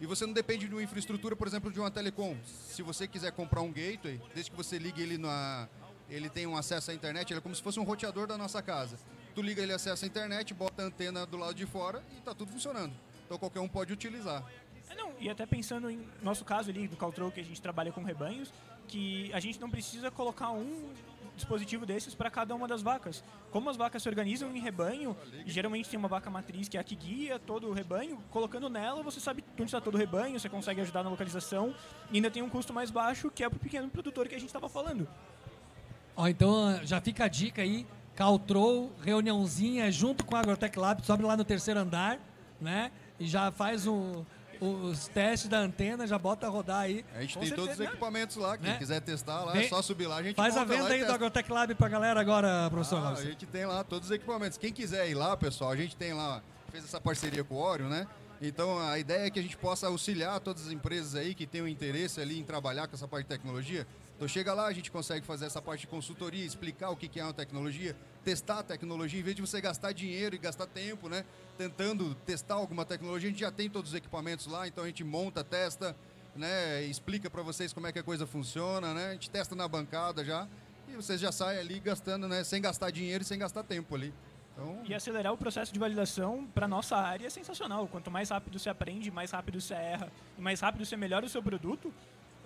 [0.00, 2.36] E você não depende de uma infraestrutura, por exemplo, de uma telecom.
[2.44, 5.68] Se você quiser comprar um gateway, desde que você ligue ele na...
[6.10, 8.62] Ele tem um acesso à internet, ele é como se fosse um roteador da nossa
[8.62, 8.98] casa.
[9.34, 12.34] Tu liga ele acesso à internet, bota a antena do lado de fora e está
[12.34, 12.92] tudo funcionando.
[13.24, 14.44] Então qualquer um pode utilizar.
[14.90, 17.90] É, não, e até pensando em nosso caso ali do Caltrol, que a gente trabalha
[17.90, 18.52] com rebanhos,
[18.86, 20.92] que a gente não precisa colocar um
[21.34, 23.22] dispositivo desses para cada uma das vacas.
[23.50, 25.16] Como as vacas se organizam em rebanho,
[25.46, 29.02] geralmente tem uma vaca matriz que é a que guia todo o rebanho, colocando nela
[29.02, 31.74] você sabe onde está todo o rebanho, você consegue ajudar na localização
[32.10, 34.38] e ainda tem um custo mais baixo que é para o pequeno produtor que a
[34.38, 35.08] gente estava falando.
[36.16, 41.24] Ó, então já fica a dica aí, Caltrol, reuniãozinha junto com a Agrotech Lab, sobe
[41.24, 42.18] lá no terceiro andar,
[42.60, 42.92] né?
[43.18, 44.24] E já faz um,
[44.64, 47.04] os testes da antena, já bota a rodar aí.
[47.14, 47.84] A gente Com tem certeza, todos os né?
[47.86, 48.56] equipamentos lá.
[48.58, 48.78] Quem Né?
[48.78, 50.16] quiser testar lá, Vem- é só subir lá.
[50.16, 51.12] A gente Faz a venda aí do.
[51.12, 54.56] Agrotech Lab pra galera agora, professor Ah, a gente tem lá todos os equipamentos.
[54.58, 57.88] Quem quiser ir lá, pessoal, a gente tem lá, fez essa parceria com o Orion,
[57.88, 58.06] né?
[58.42, 61.68] Então a ideia é que a gente possa auxiliar todas as empresas aí que tenham
[61.68, 63.86] interesse ali em trabalhar com essa parte de tecnologia.
[64.16, 67.24] Então chega lá, a gente consegue fazer essa parte de consultoria, explicar o que é
[67.24, 71.24] uma tecnologia, testar a tecnologia, em vez de você gastar dinheiro e gastar tempo, né?
[71.58, 75.04] Tentando testar alguma tecnologia, a gente já tem todos os equipamentos lá, então a gente
[75.04, 75.94] monta, testa,
[76.34, 76.82] né?
[76.84, 79.10] Explica para vocês como é que a coisa funciona, né?
[79.10, 80.48] A gente testa na bancada já
[80.88, 82.42] e vocês já saem ali gastando, né?
[82.42, 84.12] Sem gastar dinheiro e sem gastar tempo ali.
[84.52, 87.86] Então, E acelerar o processo de validação para nossa área é sensacional.
[87.88, 91.28] Quanto mais rápido você aprende, mais rápido você erra e mais rápido você melhora o
[91.28, 91.92] seu produto,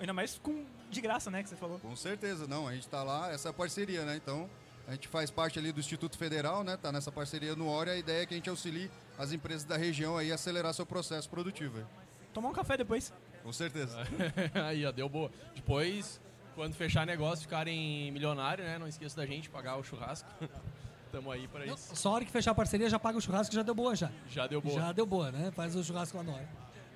[0.01, 1.79] ainda mais com de graça, né, que você falou.
[1.79, 2.67] Com certeza, não.
[2.67, 4.17] A gente está lá, essa é a parceria, né?
[4.17, 4.49] Então,
[4.89, 6.75] a gente faz parte ali do Instituto Federal, né?
[6.79, 7.91] Tá nessa parceria no Ori.
[7.91, 10.87] A ideia é que a gente auxilie as empresas da região aí a acelerar seu
[10.87, 11.77] processo produtivo.
[11.77, 11.85] aí.
[12.33, 13.13] Tomar um café depois.
[13.43, 13.99] Com certeza.
[14.67, 15.31] aí, ó, deu boa.
[15.55, 16.19] Depois,
[16.55, 18.79] quando fechar negócio, ficarem milionário, né?
[18.79, 20.27] Não esqueça da gente pagar o churrasco.
[21.13, 21.95] Tamo aí para isso.
[21.95, 24.11] Só a hora que fechar a parceria já paga o churrasco, já deu boa já.
[24.31, 24.81] Já deu boa.
[24.81, 25.51] Já deu boa, né?
[25.51, 26.49] Faz o churrasco lá na hora.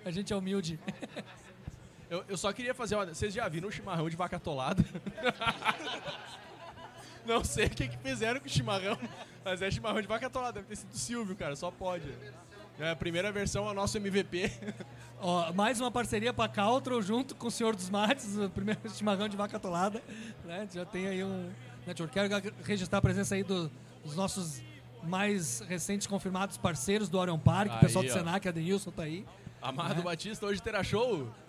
[0.03, 0.81] A gente é humilde.
[2.09, 3.07] Eu, eu só queria fazer uma.
[3.07, 4.85] Vocês já viram o chimarrão de vaca atolada?
[7.27, 8.99] Não sei o que, que fizeram com o chimarrão,
[9.45, 10.55] mas é chimarrão de vaca atolada.
[10.55, 12.05] Deve ter sido do Silvio, cara, só pode.
[12.79, 14.51] É a primeira versão, é o nosso MVP.
[15.21, 19.29] Ó, mais uma parceria pra Caltro junto com o Senhor dos Mates, o primeiro chimarrão
[19.29, 20.03] de vaca atolada.
[20.45, 20.67] Né?
[20.73, 21.51] Já tem aí um
[21.87, 22.13] network.
[22.13, 23.71] Quero registrar a presença aí do-
[24.05, 24.61] dos nossos
[25.05, 28.13] mais recentes confirmados parceiros do Orion Park, o pessoal do ó.
[28.13, 29.25] Senac, a Denilson tá aí.
[29.63, 30.03] Amado Né?
[30.03, 31.31] Batista hoje terá show.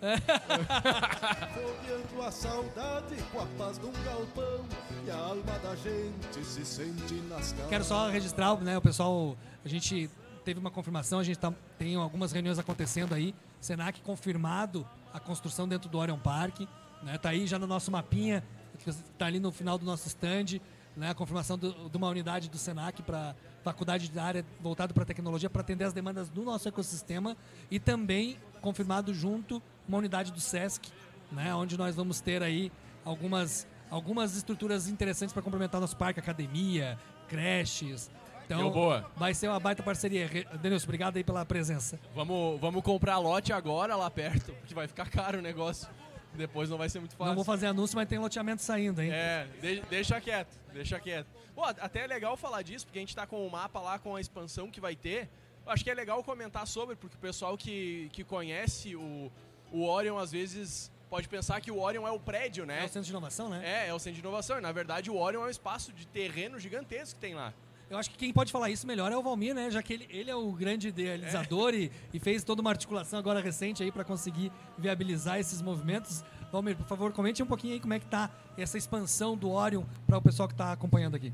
[1.52, 4.64] Folheando a saudade com a paz de um galpão
[5.04, 9.68] E a alma da gente se sente nas Quero só registrar, né, o pessoal, a
[9.68, 10.08] gente
[10.44, 15.66] teve uma confirmação, a gente tá, tem algumas reuniões acontecendo aí, Senac confirmado a construção
[15.66, 16.60] dentro do Orion Park,
[17.02, 18.44] né, tá aí já no nosso mapinha,
[18.78, 20.60] que tá ali no final do nosso stand,
[20.96, 25.04] né, a confirmação do- de uma unidade do Senac para faculdade de área voltado para
[25.04, 27.36] tecnologia para atender as demandas do nosso ecossistema
[27.70, 30.88] e também confirmado junto uma unidade do SESC,
[31.32, 32.70] né, onde nós vamos ter aí
[33.04, 38.10] algumas algumas estruturas interessantes para complementar nosso parque, academia, creches.
[38.44, 39.10] Então, Deu boa.
[39.16, 40.28] vai ser uma baita parceria.
[40.60, 41.98] Denilson, obrigado aí pela presença.
[42.14, 45.88] Vamos, vamos comprar lote agora lá perto, porque vai ficar caro o negócio.
[46.34, 47.26] Depois não vai ser muito fácil.
[47.26, 49.10] Não vou fazer anúncio, mas tem loteamento saindo, hein?
[49.12, 51.26] É, de- deixa quieto, deixa quieto.
[51.54, 54.16] Pô, até é legal falar disso, porque a gente tá com o mapa lá com
[54.16, 55.28] a expansão que vai ter.
[55.64, 59.30] Eu acho que é legal comentar sobre, porque o pessoal que, que conhece o,
[59.72, 62.82] o Orion, às vezes, pode pensar que o Orion é o prédio, né?
[62.82, 63.62] É o centro de inovação, né?
[63.64, 64.60] É, é o centro de inovação.
[64.60, 67.54] Na verdade, o Orion é um espaço de terreno gigantesco que tem lá.
[67.94, 69.70] Eu acho que quem pode falar isso melhor é o Valmir, né?
[69.70, 73.40] Já que ele, ele é o grande idealizador e, e fez toda uma articulação agora
[73.40, 76.24] recente aí para conseguir viabilizar esses movimentos.
[76.50, 79.84] Valmir, por favor, comente um pouquinho aí como é que tá essa expansão do Orion
[80.08, 81.32] para o pessoal que está acompanhando aqui.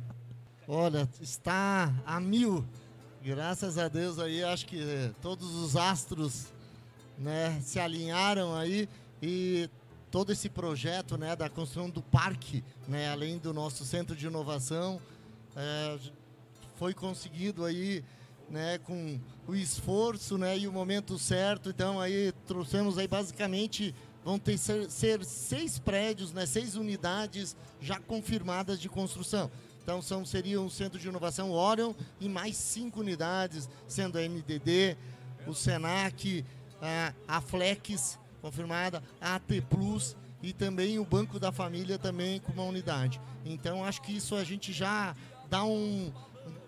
[0.68, 2.62] Olha, está a mil.
[3.25, 6.49] Graças a Deus aí, acho que todos os astros
[7.16, 8.87] né, se alinharam aí
[9.23, 9.66] e
[10.11, 15.01] todo esse projeto né, da construção do parque, né, além do nosso centro de inovação,
[15.57, 15.99] eh,
[16.80, 18.02] foi conseguido aí
[18.48, 21.68] né, com o esforço né, e o momento certo.
[21.68, 28.00] Então aí trouxemos aí basicamente vão ter ser, ser seis prédios, né, seis unidades já
[28.00, 29.50] confirmadas de construção.
[29.82, 34.96] Então são seriam o Centro de Inovação Orion e mais cinco unidades, sendo a MDD,
[35.46, 36.42] o Senac,
[36.80, 42.52] a, a Flex confirmada, a AT Plus e também o Banco da Família também com
[42.52, 43.20] uma unidade.
[43.44, 45.14] Então acho que isso a gente já
[45.50, 46.10] dá um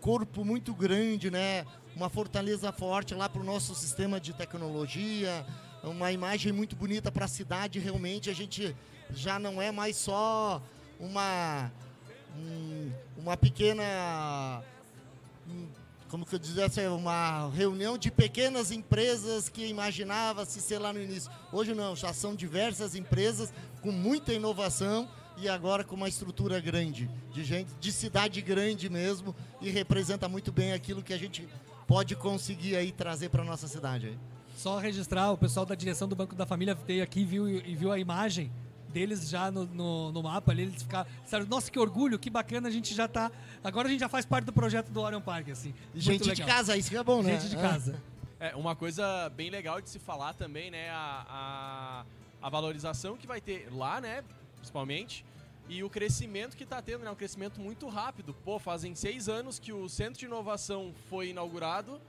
[0.02, 1.64] corpo muito grande, né?
[1.94, 5.46] Uma fortaleza forte lá para o nosso sistema de tecnologia,
[5.84, 7.78] uma imagem muito bonita para a cidade.
[7.78, 8.76] Realmente a gente
[9.14, 10.60] já não é mais só
[10.98, 11.70] uma
[12.36, 13.84] um, uma pequena
[16.08, 21.30] como que eu dizia, uma reunião de pequenas empresas que imaginava-se ser lá no início.
[21.50, 25.08] Hoje não, já são diversas empresas com muita inovação
[25.42, 30.52] e agora com uma estrutura grande, de gente, de cidade grande mesmo, e representa muito
[30.52, 31.48] bem aquilo que a gente
[31.86, 34.06] pode conseguir aí trazer para nossa cidade.
[34.06, 34.18] Aí.
[34.56, 37.90] Só registrar, o pessoal da direção do Banco da Família veio aqui viu, e viu
[37.90, 38.52] a imagem
[38.92, 41.08] deles já no, no, no mapa ali, eles ficaram,
[41.48, 43.32] nossa, que orgulho, que bacana, a gente já tá,
[43.64, 45.74] agora a gente já faz parte do projeto do Orion Park, assim.
[45.94, 46.34] Gente legal.
[46.34, 47.40] de casa, isso que é bom, né?
[47.40, 48.00] Gente de casa.
[48.38, 52.04] É, uma coisa bem legal de se falar também, né, a,
[52.42, 54.22] a, a valorização que vai ter lá, né,
[54.56, 55.24] principalmente,
[55.68, 58.34] e o crescimento que está tendo, né, um crescimento muito rápido.
[58.34, 62.00] Pô, fazem seis anos que o Centro de Inovação foi inaugurado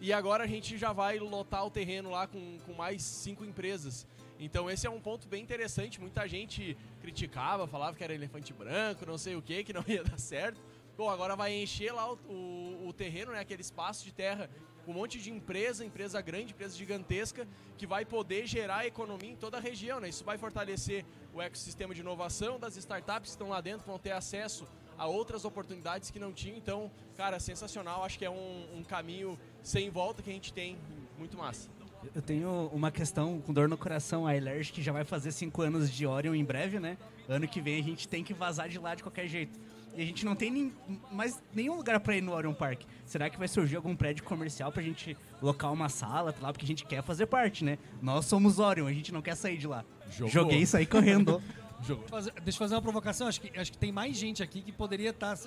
[0.00, 4.06] e agora a gente já vai lotar o terreno lá com, com mais cinco empresas.
[4.38, 6.00] Então esse é um ponto bem interessante.
[6.00, 10.04] Muita gente criticava, falava que era elefante branco, não sei o que, que não ia
[10.04, 10.60] dar certo.
[10.96, 14.50] Pô, agora vai encher lá o, o, o terreno, né, aquele espaço de terra
[14.84, 19.36] com um monte de empresa, empresa grande, empresa gigantesca, que vai poder gerar economia em
[19.36, 20.00] toda a região.
[20.00, 20.08] Né?
[20.08, 21.04] Isso vai fortalecer
[21.38, 25.44] o ecossistema de inovação das startups que estão lá dentro, vão ter acesso a outras
[25.44, 26.56] oportunidades que não tinham.
[26.56, 28.04] Então, cara, sensacional.
[28.04, 30.76] Acho que é um, um caminho sem volta que a gente tem.
[31.16, 31.68] Muito massa.
[32.14, 34.26] Eu tenho uma questão com dor no coração.
[34.26, 36.98] A Elerge, que já vai fazer cinco anos de Orion em breve, né?
[37.28, 39.58] Ano que vem a gente tem que vazar de lá de qualquer jeito.
[39.94, 40.72] E a gente não tem nem,
[41.10, 42.82] mais nenhum lugar para ir no Orion Park.
[43.04, 46.52] Será que vai surgir algum prédio comercial pra gente locar uma sala lá?
[46.52, 47.78] Porque a gente quer fazer parte, né?
[48.00, 49.84] Nós somos Orion, a gente não quer sair de lá.
[50.10, 50.28] Jogou.
[50.28, 51.42] Joguei isso aí correndo.
[51.82, 52.06] Jogou.
[52.10, 53.28] Deixa eu fazer uma provocação.
[53.28, 55.38] Acho que, acho que tem mais gente aqui que poderia estar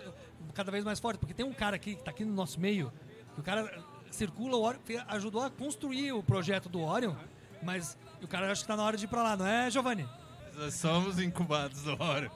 [0.54, 1.17] cada vez mais forte.
[1.17, 2.91] Porque tem um cara aqui que tá aqui no nosso meio.
[3.36, 7.15] Que o cara circula o Orion, ajudou a construir o projeto do Orion,
[7.63, 10.08] mas o cara acha que tá na hora de ir pra lá, não é, Giovanni?
[10.56, 12.30] Nós somos incubados do Orion.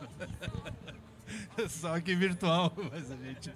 [1.70, 3.52] Só que virtual, mas a gente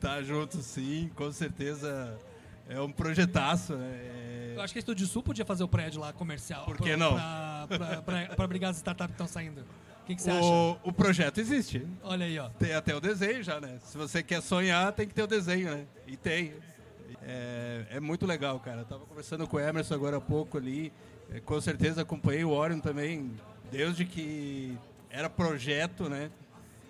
[0.00, 2.18] tá junto sim, com certeza
[2.68, 4.00] é um projetaço, né?
[4.56, 6.64] Eu acho que a Estúdio Sul podia fazer o prédio lá comercial.
[6.64, 7.14] Por que não?
[7.14, 9.60] Pra, pra, pra brigar as startups que estão saindo.
[9.60, 10.80] O que, que você o, acha?
[10.84, 11.86] O projeto existe.
[12.02, 12.48] Olha aí, ó.
[12.50, 13.78] Tem até o desenho já, né?
[13.84, 15.84] Se você quer sonhar, tem que ter o desenho, né?
[16.06, 16.54] E tem.
[17.22, 18.82] É, é muito legal, cara.
[18.82, 20.92] Eu tava conversando com o Emerson agora há pouco ali.
[21.30, 23.32] É, com certeza acompanhei o Orion também,
[23.70, 24.78] desde que
[25.10, 26.30] era projeto, né?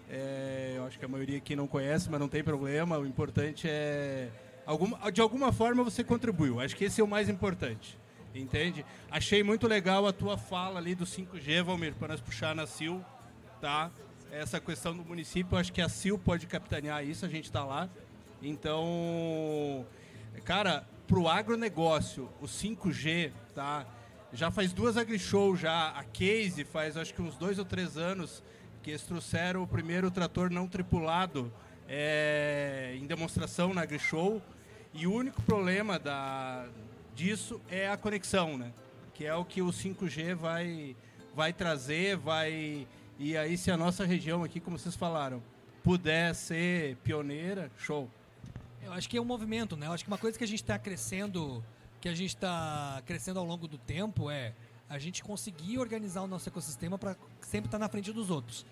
[0.09, 2.98] É, eu acho que a maioria aqui não conhece, mas não tem problema.
[2.98, 4.29] O importante é.
[4.66, 6.61] Alguma, de alguma forma você contribuiu.
[6.61, 7.98] Acho que esse é o mais importante.
[8.35, 8.85] Entende?
[9.11, 13.02] Achei muito legal a tua fala ali do 5G, Valmir, para nós puxar na CIL,
[13.61, 13.90] tá?
[14.31, 17.88] Essa questão do município, acho que a CIL pode capitanear isso, a gente está lá.
[18.42, 19.87] Então,
[20.44, 23.87] Cara, pro agronegócio, o 5G, tá?
[24.33, 25.90] Já faz duas agrishow já.
[25.90, 28.42] A Case faz acho que uns dois ou três anos
[28.83, 31.52] que eles trouxeram o primeiro trator não tripulado
[31.88, 34.40] é, em demonstração na agrishow.
[34.97, 36.67] E o único problema da,
[37.15, 38.73] disso é a conexão, né?
[39.13, 40.97] Que é o que o 5G vai,
[41.35, 42.87] vai trazer, vai...
[43.19, 45.43] E aí se a nossa região aqui, como vocês falaram,
[45.85, 48.11] puder ser pioneira, show.
[48.83, 49.87] Eu acho que é um movimento, né?
[49.87, 51.63] Eu acho que uma coisa que a gente está crescendo,
[52.01, 54.55] que a gente está crescendo ao longo do tempo é
[54.89, 58.65] a gente conseguir organizar o nosso ecossistema para sempre estar tá na frente dos outros.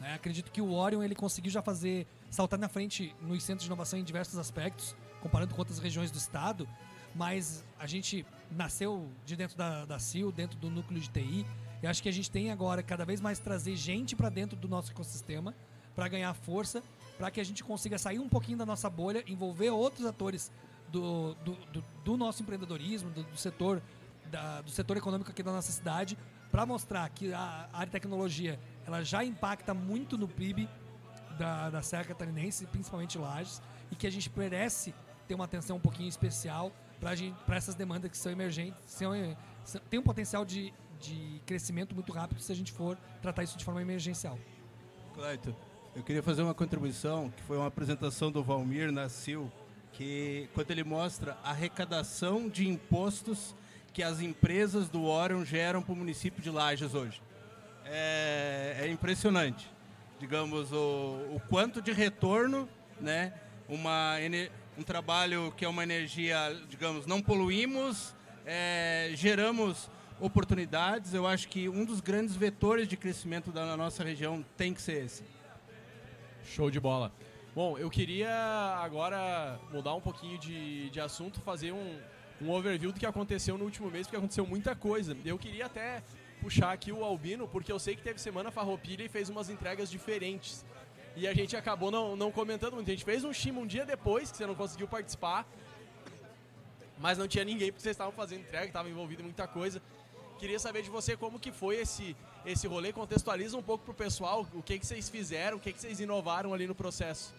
[0.00, 0.14] Né?
[0.14, 3.98] Acredito que o Orion ele conseguiu já fazer saltar na frente nos centros de inovação
[3.98, 6.68] em diversos aspectos, comparando com outras regiões do estado.
[7.14, 11.46] Mas a gente nasceu de dentro da, da CIL, dentro do núcleo de TI.
[11.82, 14.68] E acho que a gente tem agora cada vez mais trazer gente para dentro do
[14.68, 15.54] nosso ecossistema
[15.94, 16.82] para ganhar força
[17.18, 20.50] para que a gente consiga sair um pouquinho da nossa bolha, envolver outros atores
[20.88, 23.82] do, do, do, do nosso empreendedorismo, do, do setor
[24.30, 26.18] da, do setor econômico aqui da nossa cidade,
[26.50, 30.68] para mostrar que a área de tecnologia ela já impacta muito no PIB
[31.38, 34.94] da, da Serra Catarinense, principalmente Lages, e que a gente merece
[35.32, 36.70] ter uma atenção um pouquinho especial
[37.00, 39.12] para essas demandas que são emergentes, são,
[39.64, 43.56] são, tem um potencial de, de crescimento muito rápido se a gente for tratar isso
[43.56, 44.38] de forma emergencial.
[45.14, 45.54] Cleiton,
[45.96, 49.50] eu queria fazer uma contribuição, que foi uma apresentação do Valmir na CIL,
[49.92, 53.54] que quando ele mostra a arrecadação de impostos
[53.92, 57.22] que as empresas do Orion geram para o município de Lages hoje.
[57.86, 59.68] É, é impressionante.
[60.20, 60.76] Digamos, o,
[61.34, 62.68] o, quanto de retorno,
[63.00, 63.34] né?
[63.68, 64.20] Uma,
[64.76, 68.14] um trabalho que é uma energia, digamos, não poluímos,
[68.46, 71.12] é, geramos oportunidades.
[71.14, 75.04] Eu acho que um dos grandes vetores de crescimento da nossa região tem que ser
[75.04, 75.24] esse.
[76.44, 77.12] Show de bola.
[77.54, 78.32] Bom, eu queria
[78.82, 82.00] agora mudar um pouquinho de, de assunto, fazer um,
[82.40, 85.16] um overview do que aconteceu no último mês, porque aconteceu muita coisa.
[85.24, 86.02] Eu queria até
[86.40, 89.90] puxar aqui o Albino, porque eu sei que teve semana farroupilha e fez umas entregas
[89.90, 90.64] diferentes.
[91.14, 92.88] E a gente acabou não, não comentando muito.
[92.88, 95.46] A gente fez um Shima um dia depois, que você não conseguiu participar.
[96.98, 99.82] Mas não tinha ninguém, porque vocês estavam fazendo entrega, estavam envolvido em muita coisa.
[100.38, 102.92] Queria saber de você como que foi esse, esse rolê.
[102.92, 106.54] Contextualiza um pouco pro pessoal o que, que vocês fizeram, o que, que vocês inovaram
[106.54, 107.34] ali no processo.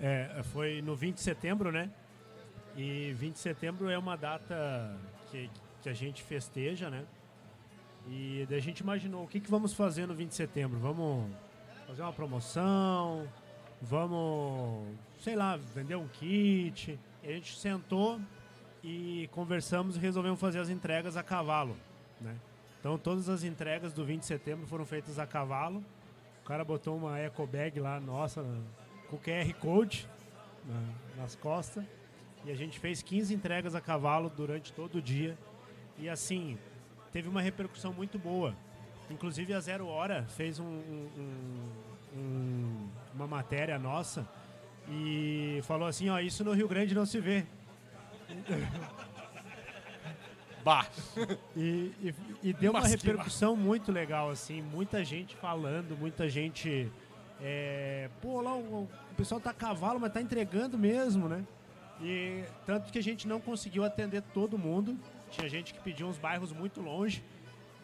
[0.00, 1.90] É, foi no 20 de setembro, né?
[2.76, 4.96] E 20 de setembro é uma data
[5.30, 5.50] que,
[5.82, 7.04] que a gente festeja, né?
[8.08, 10.78] E a gente imaginou o que, que vamos fazer no 20 de setembro.
[10.78, 11.30] Vamos
[11.92, 13.28] fazer uma promoção,
[13.82, 14.88] vamos,
[15.20, 16.98] sei lá, vender um kit.
[17.22, 18.18] E a gente sentou
[18.82, 21.76] e conversamos e resolvemos fazer as entregas a cavalo,
[22.18, 22.34] né?
[22.80, 25.84] Então todas as entregas do 20 de setembro foram feitas a cavalo.
[26.42, 28.42] O cara botou uma eco bag lá, nossa,
[29.10, 30.08] com QR Code
[30.66, 31.84] na- nas costas.
[32.46, 35.36] E a gente fez 15 entregas a cavalo durante todo o dia.
[35.98, 36.56] E assim,
[37.12, 38.56] teve uma repercussão muito boa.
[39.12, 44.26] Inclusive a Zero Hora fez um- um- um- um- uma matéria nossa
[44.88, 47.44] e falou assim, ó, isso no Rio Grande não se vê.
[50.64, 50.86] Bah!
[51.56, 56.28] E, e- e deu uma Mas que repercussão muito legal, assim, muita gente falando, muita
[56.28, 56.88] gente.
[57.40, 61.44] é, pô, lá o, o pessoal tá a cavalo, mas tá entregando mesmo, né?
[62.00, 64.96] E tanto que a gente não conseguiu atender todo mundo.
[65.30, 67.24] Tinha gente que pediu uns bairros muito longe.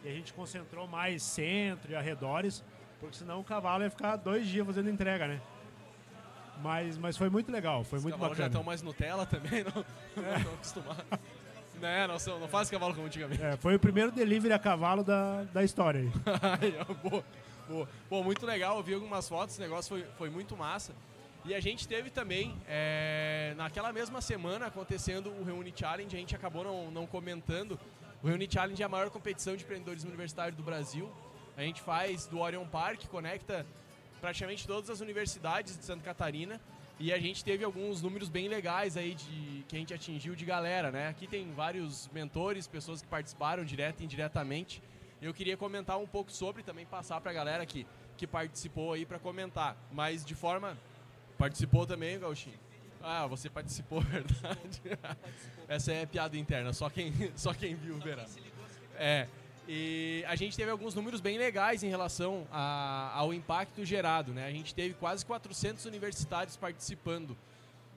[0.03, 2.63] E a gente concentrou mais centro e arredores,
[2.99, 5.41] porque senão o cavalo ia ficar dois dias fazendo entrega, né?
[6.61, 8.59] Mas, mas foi muito legal, foi Os muito cavalos já bacana.
[8.59, 9.85] estão mais Nutella também, não,
[10.23, 11.05] não estão acostumados.
[11.79, 13.41] né, não, são, não faz cavalo como antigamente.
[13.41, 16.11] É, foi o primeiro delivery a cavalo da, da história aí.
[17.09, 17.23] Boa,
[17.67, 17.89] boa.
[18.09, 20.93] Pô, muito legal, eu vi algumas fotos, o negócio foi, foi muito massa.
[21.45, 26.35] E a gente teve também, é, naquela mesma semana, acontecendo o Reuni Challenge, a gente
[26.35, 27.79] acabou não, não comentando.
[28.21, 31.09] O Reuni Challenge é a maior competição de empreendedorismo universitário do Brasil.
[31.55, 33.65] A gente faz do Orion Park, conecta
[34.19, 36.59] praticamente todas as universidades de Santa Catarina.
[36.99, 40.43] E a gente teve alguns números bem legais aí de que a gente atingiu de
[40.43, 41.07] galera, né?
[41.07, 44.83] Aqui tem vários mentores, pessoas que participaram direto e indiretamente.
[45.21, 49.17] Eu queria comentar um pouco sobre, também passar pra galera que, que participou aí para
[49.17, 49.77] comentar.
[49.93, 50.77] Mas de forma.
[51.37, 52.59] Participou também, Gauchinho?
[53.01, 54.81] Ah, você participou, verdade.
[55.67, 58.25] Essa é piada interna, só quem, só quem viu verá.
[58.97, 59.27] É.
[59.67, 64.47] E a gente teve alguns números bem legais em relação a- ao impacto gerado, né?
[64.47, 67.37] A gente teve quase 400 universitários participando.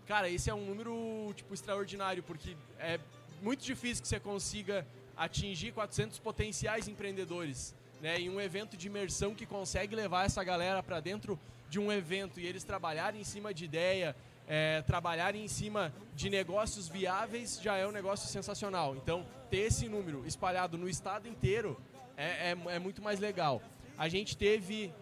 [0.07, 3.01] Cara, esse é um número tipo extraordinário, porque é
[3.41, 4.87] muito difícil que você consiga
[5.17, 8.21] atingir 400 potenciais empreendedores, né?
[8.21, 11.41] Em um evento de imersão que consegue levar essa galera para dentro
[11.71, 14.15] de um evento e eles trabalharem em cima de ideia,
[14.49, 18.95] é, trabalharem em cima de negócios viáveis já é um negócio sensacional.
[18.97, 21.81] Então, ter esse número espalhado no estado inteiro
[22.17, 23.63] é, é- é muito mais legal.
[23.97, 24.93] A gente teve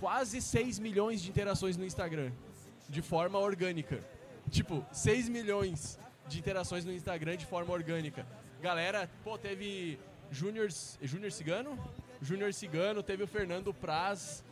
[0.00, 2.30] quase 6 milhões de interações no Instagram,
[2.88, 4.02] de forma orgânica.
[4.50, 8.26] Tipo, 6 milhões de interações no Instagram de forma orgânica.
[8.62, 9.98] Galera, pô, teve
[10.30, 11.78] Júnior Cigano?
[12.22, 14.42] Júnior Cigano, teve o Fernando Praz,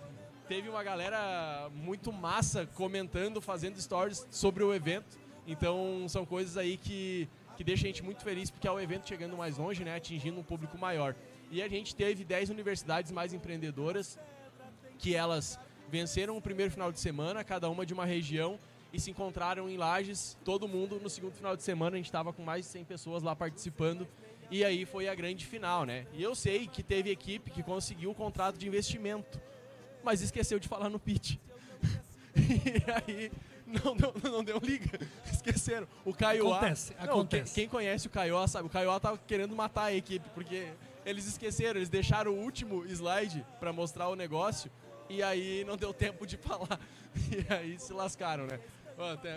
[0.49, 5.19] teve uma galera muito massa comentando, fazendo stories sobre o evento.
[5.47, 9.09] Então são coisas aí que, que deixam a gente muito feliz, porque é o evento
[9.09, 11.15] chegando mais longe, né, atingindo um público maior.
[11.51, 14.19] E a gente teve 10 universidades mais empreendedoras,
[14.99, 18.59] que elas venceram o primeiro final de semana, cada uma de uma região,
[18.93, 22.33] e se encontraram em Lages, todo mundo no segundo final de semana, a gente estava
[22.33, 24.07] com mais de 100 pessoas lá participando,
[24.51, 26.07] e aí foi a grande final, né?
[26.13, 29.41] E eu sei que teve equipe que conseguiu o contrato de investimento,
[30.05, 31.37] mas esqueceu de falar no pitch.
[32.37, 33.33] e aí
[33.67, 34.99] não deu, não deu liga,
[35.33, 35.87] esqueceram.
[36.05, 37.55] O Caio Acontece, Não, acontece.
[37.55, 40.69] Quem, quem conhece o Caio sabe, o Caio tava querendo matar a equipe, porque
[41.05, 44.71] eles esqueceram, eles deixaram o último slide para mostrar o negócio
[45.09, 46.81] e aí não deu tempo de falar.
[47.31, 48.59] E aí se lascaram, né?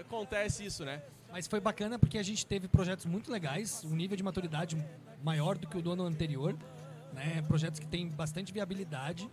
[0.02, 1.02] Acontece isso, né?
[1.32, 4.78] Mas foi bacana porque a gente teve projetos muito legais, um nível de maturidade
[5.24, 6.56] maior do que o do ano anterior,
[7.14, 7.44] né?
[7.48, 9.30] Projetos que têm bastante viabilidade.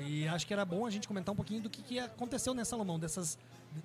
[0.00, 2.70] E acho que era bom a gente comentar um pouquinho do que, que aconteceu nessa
[2.70, 3.38] Salomão, dessas,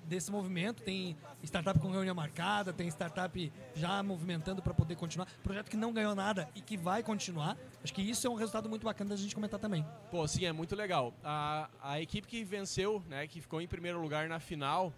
[0.04, 0.82] desse movimento.
[0.82, 5.26] Tem startup com reunião marcada, tem startup já movimentando para poder continuar.
[5.42, 7.56] Projeto que não ganhou nada e que vai continuar.
[7.82, 9.84] Acho que isso é um resultado muito bacana da gente comentar também.
[10.10, 11.12] Pô, sim, é muito legal.
[11.22, 14.92] A, a equipe que venceu, né, que ficou em primeiro lugar na final,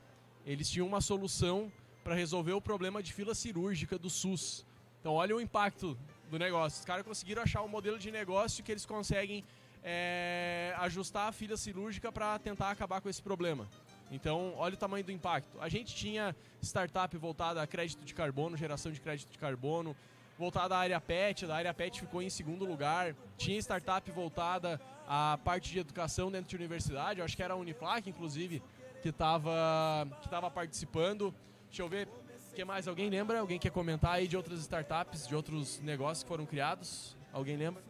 [0.44, 1.72] eles tinham uma solução
[2.04, 4.64] para resolver o problema de fila cirúrgica do SUS.
[5.00, 5.96] Então, olha o impacto
[6.30, 6.80] do negócio.
[6.80, 9.44] Os caras conseguiram achar um modelo de negócio que eles conseguem
[9.82, 13.68] é, ajustar a fila cirúrgica para tentar acabar com esse problema.
[14.10, 15.60] Então, olha o tamanho do impacto.
[15.60, 19.94] A gente tinha startup voltada a crédito de carbono, geração de crédito de carbono,
[20.38, 23.14] voltada à área PET, da área PET ficou em segundo lugar.
[23.36, 27.56] Tinha startup voltada à parte de educação dentro de universidade, eu acho que era a
[27.56, 28.62] Uniplac, inclusive,
[29.02, 31.34] que estava que tava participando.
[31.66, 32.08] Deixa eu ver,
[32.50, 32.88] o que mais?
[32.88, 33.40] Alguém lembra?
[33.40, 37.16] Alguém quer comentar aí de outras startups, de outros negócios que foram criados?
[37.32, 37.87] Alguém lembra?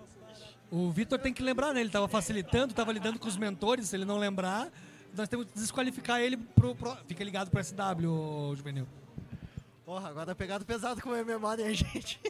[0.71, 1.81] O Vitor tem que lembrar, né?
[1.81, 3.89] Ele estava facilitando, estava lidando com os mentores.
[3.89, 4.69] Se ele não lembrar,
[5.16, 6.75] nós temos que desqualificar ele pro.
[6.75, 6.95] pro...
[7.07, 8.87] Fica ligado pro SW, Juvenil.
[9.85, 12.21] Porra, agora tá pegado pesado com a memória, hein, gente?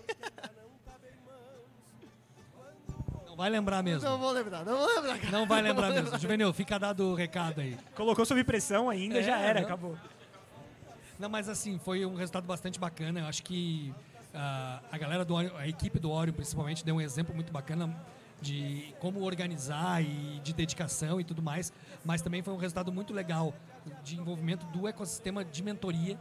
[3.27, 4.09] Não vai lembrar mesmo.
[4.09, 5.19] Não vou lembrar, não vou lembrar.
[5.19, 5.31] cara.
[5.33, 6.19] Não vai Não lembrar vou mesmo.
[6.19, 7.77] Juvenil, fica dado o recado aí.
[7.97, 9.67] Colocou sob pressão ainda, É, já era, não.
[9.67, 9.97] acabou.
[11.19, 13.21] Não, mas assim, foi um resultado bastante bacana.
[13.21, 13.93] Eu acho que
[14.33, 17.93] ah, a galera do Oreo, a equipe do Oreo principalmente, deu um exemplo muito bacana
[18.41, 21.73] de como organizar e de dedicação e tudo mais.
[22.05, 23.55] Mas também foi um resultado muito legal
[24.05, 26.19] de envolvimento do ecossistema de mentoria.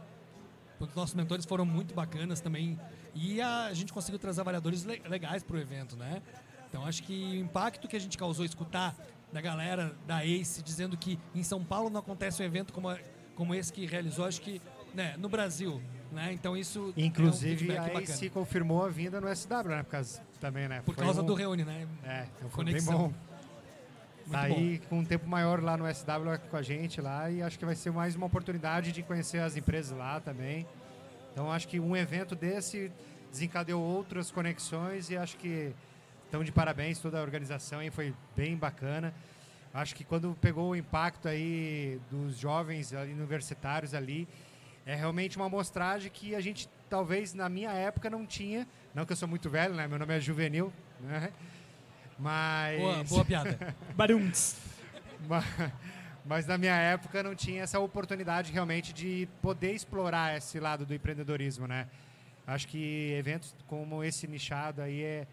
[0.80, 2.78] Os nossos mentores foram muito bacanas também.
[3.14, 6.22] E a gente conseguiu trazer avaliadores le- legais para o evento, né?
[6.68, 8.94] Então acho que o impacto que a gente causou escutar
[9.32, 12.88] da galera da ACE dizendo que em São Paulo não acontece um evento como,
[13.34, 14.60] como esse que realizou, acho que
[14.94, 15.82] né, no Brasil.
[16.10, 16.32] Né?
[16.32, 18.14] Então isso é um Inclusive, feedback a bacana.
[18.14, 19.82] AC confirmou a vinda no SW, né?
[19.82, 20.80] Por causa, também, né?
[20.84, 21.86] Por Foi causa um- do Reúne, né?
[22.04, 22.98] É, então foi bem bom.
[23.08, 23.28] Muito
[24.30, 27.58] Tá aí com um tempo maior lá no SW com a gente lá e acho
[27.58, 30.66] que vai ser mais uma oportunidade de conhecer as empresas lá também.
[31.32, 32.90] Então acho que um evento desse
[33.30, 35.72] desencadeou outras conexões e acho que
[36.26, 39.14] estão de parabéns toda a organização e foi bem bacana.
[39.72, 44.28] Acho que quando pegou o impacto aí dos jovens ali, universitários ali,
[44.88, 48.66] é realmente uma amostragem que a gente talvez na minha época não tinha.
[48.94, 49.86] Não que eu sou muito velho, né?
[49.86, 51.30] Meu nome é Juvenil, né?
[52.18, 52.80] Mas.
[52.80, 53.76] Boa- boa piada.
[53.94, 54.56] Barunks.
[55.28, 55.44] Ma-
[56.24, 60.94] Mas na minha época não tinha essa oportunidade realmente de poder explorar esse lado do
[60.94, 61.86] empreendedorismo, né?
[62.46, 65.26] Acho que eventos como esse nichado aí é,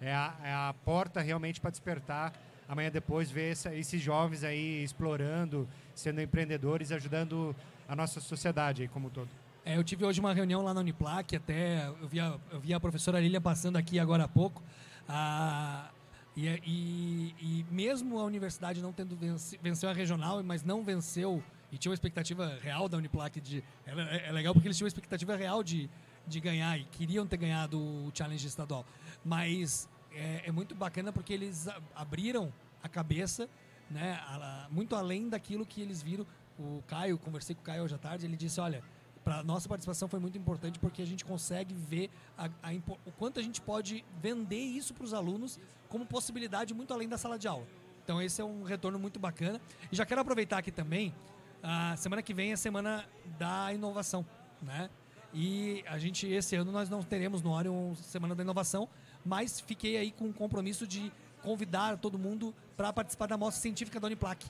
[0.00, 2.32] é, a, é a porta realmente para despertar
[2.68, 7.54] amanhã depois ver essa- esses jovens aí explorando, sendo empreendedores, ajudando
[7.90, 9.28] a nossa sociedade aí como um todo.
[9.64, 12.72] É, eu tive hoje uma reunião lá na Uniplac, até eu vi a, eu vi
[12.72, 14.62] a professora Lilian passando aqui agora há pouco.
[15.08, 15.90] Ah,
[16.36, 21.42] e, e- e mesmo a universidade não tendo venci, venceu a regional, mas não venceu
[21.72, 23.62] e tinha uma expectativa real da Uniplac de.
[23.86, 25.90] É, é legal porque eles tinham uma expectativa real de,
[26.26, 28.86] de ganhar e queriam ter ganhado o challenge estadual.
[29.24, 33.48] Mas é, é muito bacana porque eles abriram a cabeça,
[33.90, 36.24] né, a- muito além daquilo que eles viram.
[36.62, 38.82] O Caio, conversei com o Caio hoje à tarde, ele disse: olha,
[39.24, 42.70] para nossa participação foi muito importante porque a gente consegue ver a- a
[43.06, 45.58] o quanto a gente pode vender isso para os alunos
[45.88, 47.66] como possibilidade muito além da sala de aula.
[48.04, 49.58] Então esse é um retorno muito bacana.
[49.90, 51.14] E já quero aproveitar aqui também,
[51.62, 53.04] a semana que vem é a semana
[53.38, 54.26] da inovação,
[54.62, 54.90] né?
[55.32, 58.86] E a gente esse ano nós não teremos no Orion semana da inovação,
[59.24, 61.10] mas fiquei aí com o compromisso de
[61.42, 64.44] convidar todo mundo para participar da mostra científica da Uniplac,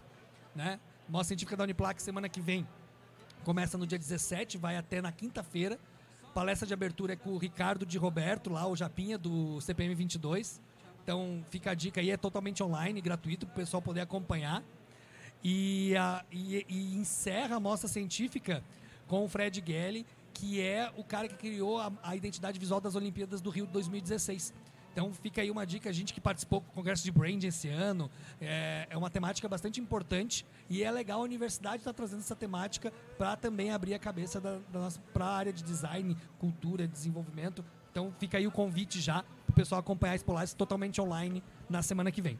[0.56, 0.80] né?
[1.10, 2.66] Mostra científica da Uniplac semana que vem
[3.44, 5.78] Começa no dia 17, vai até na quinta-feira.
[6.34, 10.60] Palestra de abertura é com o Ricardo de Roberto, lá, o Japinha, do CPM 22.
[11.02, 14.62] Então, fica a dica aí, é totalmente online, gratuito, para o pessoal poder acompanhar.
[15.42, 18.62] E, a- e- e encerra a mostra científica
[19.08, 22.94] com o Fred Gelli, que é o cara que criou a, a identidade visual das
[22.94, 24.52] Olimpíadas do Rio de 2016.
[25.00, 28.10] Então fica aí uma dica, a gente que participou do Congresso de Brand esse ano,
[28.38, 32.92] é, é uma temática bastante importante e é legal a universidade estar trazendo essa temática
[33.16, 37.64] para também abrir a cabeça da, da nossa para a área de design, cultura, desenvolvimento.
[37.90, 41.80] Então fica aí o convite já para o pessoal acompanhar a Spolaris totalmente online na
[41.80, 42.38] semana que vem.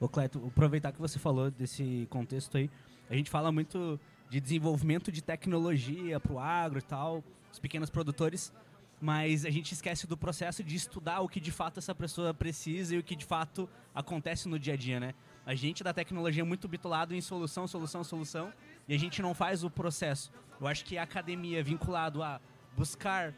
[0.00, 2.70] Ô, Cleto, aproveitar que você falou desse contexto aí,
[3.10, 7.22] a gente fala muito de desenvolvimento de tecnologia para o agro e tal,
[7.52, 8.50] os pequenos produtores,
[9.00, 12.94] mas a gente esquece do processo de estudar o que de fato essa pessoa precisa
[12.94, 15.14] e o que de fato acontece no dia a dia, né?
[15.46, 18.52] A gente da tecnologia é muito bitolado em solução, solução, solução,
[18.86, 20.30] e a gente não faz o processo.
[20.60, 22.40] Eu acho que a academia vinculado a
[22.76, 23.34] buscar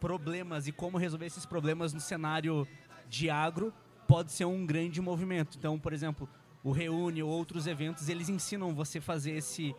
[0.00, 2.66] problemas e como resolver esses problemas no cenário
[3.08, 3.72] de agro
[4.08, 5.58] pode ser um grande movimento.
[5.58, 6.28] Então, por exemplo,
[6.64, 9.76] o Reúne ou outros eventos, eles ensinam você fazer esse,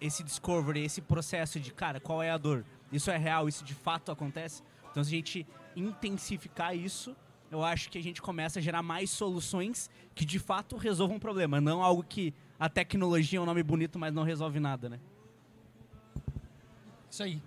[0.00, 2.64] esse discovery, esse processo de, cara, qual é a dor?
[2.92, 3.48] Isso é real?
[3.48, 4.62] Isso de fato acontece?
[4.94, 7.16] Então, se a gente intensificar isso,
[7.50, 11.20] eu acho que a gente começa a gerar mais soluções que de fato resolvam um
[11.20, 15.00] problema, não algo que a tecnologia é um nome bonito, mas não resolve nada, né?
[17.10, 17.42] Isso aí.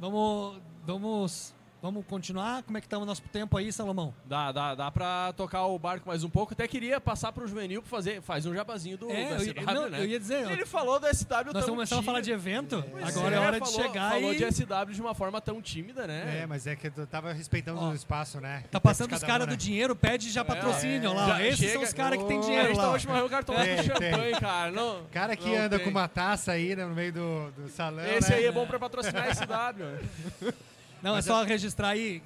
[0.00, 1.54] Vamos, vamos,
[1.90, 2.62] vamos continuar?
[2.62, 4.14] Como é que tá o nosso tempo aí, Salomão?
[4.24, 6.52] Dá, dá, dá pra tocar o barco mais um pouco.
[6.52, 9.52] Até queria passar pro Juvenil pra fazer, faz um jabazinho do, É, do eu ia-
[9.62, 10.00] SW, não, né?
[10.00, 12.84] eu ia dizer, Ele eu- falou do SW Nós estamos começando a falar de evento,
[12.90, 14.36] Pois agora é hora de falou- chegar falou e...
[14.36, 16.40] de SW de uma forma tão tímida, né?
[16.42, 18.64] É, mas é que eu tava respeitando o espaço, né?
[18.70, 19.54] Tá passando os Cada um, caras né?
[19.54, 21.24] do dinheiro, pede já patrocínio, É, lá.
[21.24, 21.28] ó.
[21.28, 22.82] já Esses chega- são os caras que tem dinheiro a gente lá.
[22.84, 22.98] tava ó.
[22.98, 24.70] chimarrão, o cara tomando Tem, champanhe, cara.
[24.72, 25.84] Não, Cara que não anda tem.
[25.84, 28.04] com uma taça aí né, no meio do, do salão.
[28.04, 28.36] Esse né?
[28.36, 30.52] aí é bom pra patrocinar a SW.
[31.02, 32.22] Não, Mas é só registrar aí.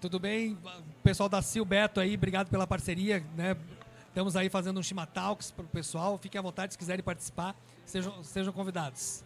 [0.00, 0.56] Tudo bem?
[1.02, 3.56] Pessoal da Sil Beto aí, obrigado pela parceria, né?
[4.08, 6.16] Estamos aí fazendo um Shima Talks pro pessoal.
[6.18, 7.54] Fiquem à vontade se quiserem participar,
[7.84, 9.24] sejam, sejam convidados.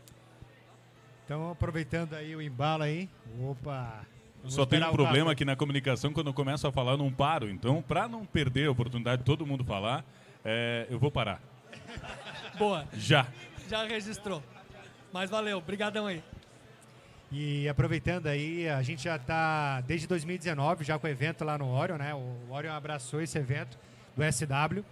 [1.24, 3.09] Então, aproveitando aí o embalo aí.
[3.40, 4.05] Opa!
[4.38, 6.99] vamos Só tem um o problema aqui na comunicação, quando eu começo a falar, eu
[6.99, 7.49] não paro.
[7.49, 10.05] Então, para não perder a oportunidade de todo mundo falar,
[10.45, 11.40] é, eu vou parar.
[12.59, 12.86] Boa.
[12.95, 13.26] Já.
[13.68, 14.43] Já registrou.
[15.12, 16.22] Mas valeu, brigadão aí.
[17.35, 21.66] E aproveitando aí, a gente já está desde 2019 já com o evento lá no
[21.66, 22.12] Orion, né?
[22.14, 23.78] O Orion abraçou esse evento
[24.14, 24.85] do SW.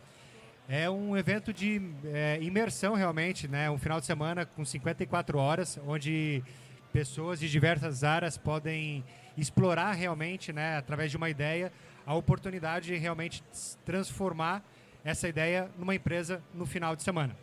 [0.66, 3.70] É um evento de é, imersão realmente, né?
[3.70, 6.42] Um final de semana com 54 horas, onde
[6.90, 9.04] pessoas de diversas áreas podem
[9.36, 10.78] explorar realmente, né?
[10.78, 11.70] Através de uma ideia,
[12.06, 13.44] a oportunidade de realmente
[13.84, 14.64] transformar
[15.04, 17.36] essa ideia numa empresa no final de semana.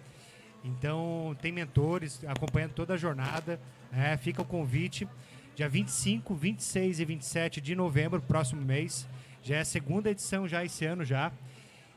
[0.63, 3.59] Então, tem mentores acompanhando toda a jornada.
[3.91, 4.17] Né?
[4.17, 5.07] fica o convite.
[5.55, 9.07] Dia 25, 26 e 27 de novembro, próximo mês.
[9.41, 11.31] Já é a segunda edição já esse ano já.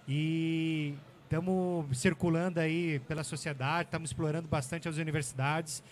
[0.08, 5.82] E estamos circulando aí pela sociedade, estamos explorando bastante as universidades.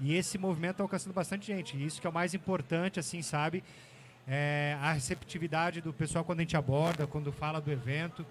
[0.00, 1.76] E esse movimento está alcançando bastante gente.
[1.76, 3.62] E isso que é o mais importante, assim, sabe?
[4.26, 8.26] É a receptividade do pessoal quando a gente aborda, quando fala do evento.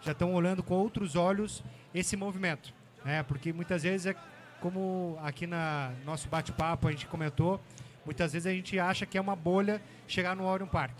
[0.00, 1.62] Já estão olhando com outros olhos
[1.94, 2.72] esse movimento.
[3.04, 3.22] Né?
[3.22, 4.16] Porque muitas vezes é
[4.62, 7.60] como aqui na nosso bate-papo a gente comentou,
[8.06, 10.96] muitas vezes a gente acha que é uma bolha chegar no Orion Park.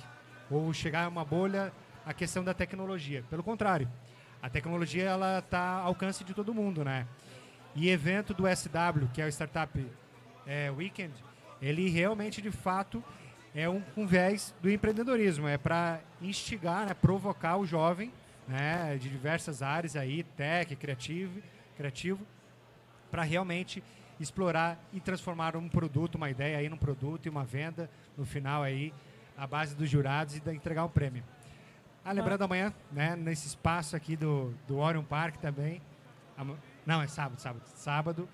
[0.50, 1.72] Ou chegar uma bolha
[2.04, 3.24] a questão da tecnologia.
[3.30, 3.88] Pelo contrário,
[4.42, 7.06] a tecnologia ela está ao alcance de todo mundo, né?
[7.76, 9.86] E evento do SW, que é o Startup
[10.44, 11.14] é, Weekend,
[11.62, 13.02] ele realmente, de fato,
[13.54, 15.46] é um, um viés do empreendedorismo.
[15.46, 18.12] É para instigar, né, provocar o jovem
[18.48, 21.40] né, de diversas áreas aí, tech, criativo,
[21.76, 22.26] criativo
[23.12, 23.84] para realmente
[24.18, 28.62] explorar e transformar um produto, uma ideia aí num produto e uma venda no final
[28.62, 28.92] aí,
[29.36, 31.22] a base dos jurados e da, entregar um prêmio.
[32.02, 35.80] Ah, lembrando amanhã, né, nesse espaço aqui do, do Orion Park também.
[36.86, 37.62] Não, é sábado, sábado.
[37.76, 38.28] Sábado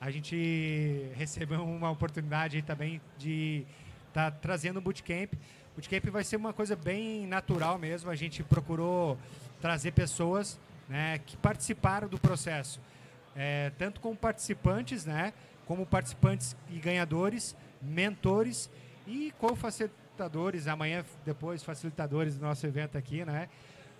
[0.00, 3.66] a gente recebeu uma oportunidade aí também de
[4.08, 5.34] estar trazendo um bootcamp.
[5.34, 8.08] O bootcamp vai ser uma coisa bem natural mesmo.
[8.08, 9.18] A gente procurou
[9.60, 10.58] trazer pessoas
[10.88, 12.80] né, que participaram do processo,
[13.42, 15.32] é, tanto como participantes, né,
[15.64, 18.68] como participantes e ganhadores, mentores
[19.06, 23.48] e co-facilitadores, amanhã depois facilitadores do nosso evento aqui, né?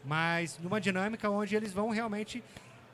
[0.04, 2.44] Mas numa dinâmica onde eles vão realmente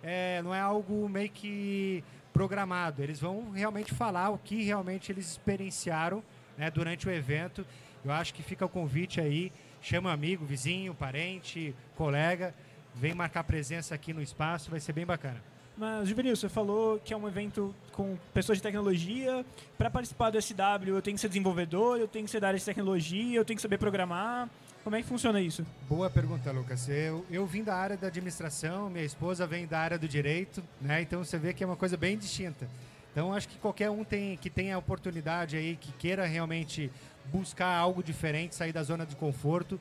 [0.05, 3.03] é, não é algo meio que programado.
[3.03, 6.22] Eles vão realmente falar o que realmente eles experienciaram
[6.57, 7.66] né, durante o evento.
[8.05, 9.53] Eu acho que fica o convite aí.
[9.82, 12.55] Chama amigo, vizinho, parente, colega.
[12.94, 15.55] Vem marcar presença aqui no espaço, vai ser bem bacana.
[15.77, 19.45] Mas, Juvenil, você falou que é um evento com pessoas de tecnologia.
[19.77, 20.55] Para participar do SW,
[20.87, 23.57] eu tenho que ser desenvolvedor, eu tenho que ser da área de tecnologia, eu tenho
[23.57, 24.49] que saber programar.
[24.83, 25.66] Como é que funciona isso?
[25.87, 26.89] Boa pergunta, Lucas.
[26.89, 31.03] Eu, eu vim da área da administração, minha esposa vem da área do direito, né?
[31.03, 32.66] Então você vê que é uma coisa bem distinta.
[33.12, 36.91] Então acho que qualquer um tem, que tenha a oportunidade aí, que queira realmente
[37.27, 39.79] buscar algo diferente, sair da zona de conforto,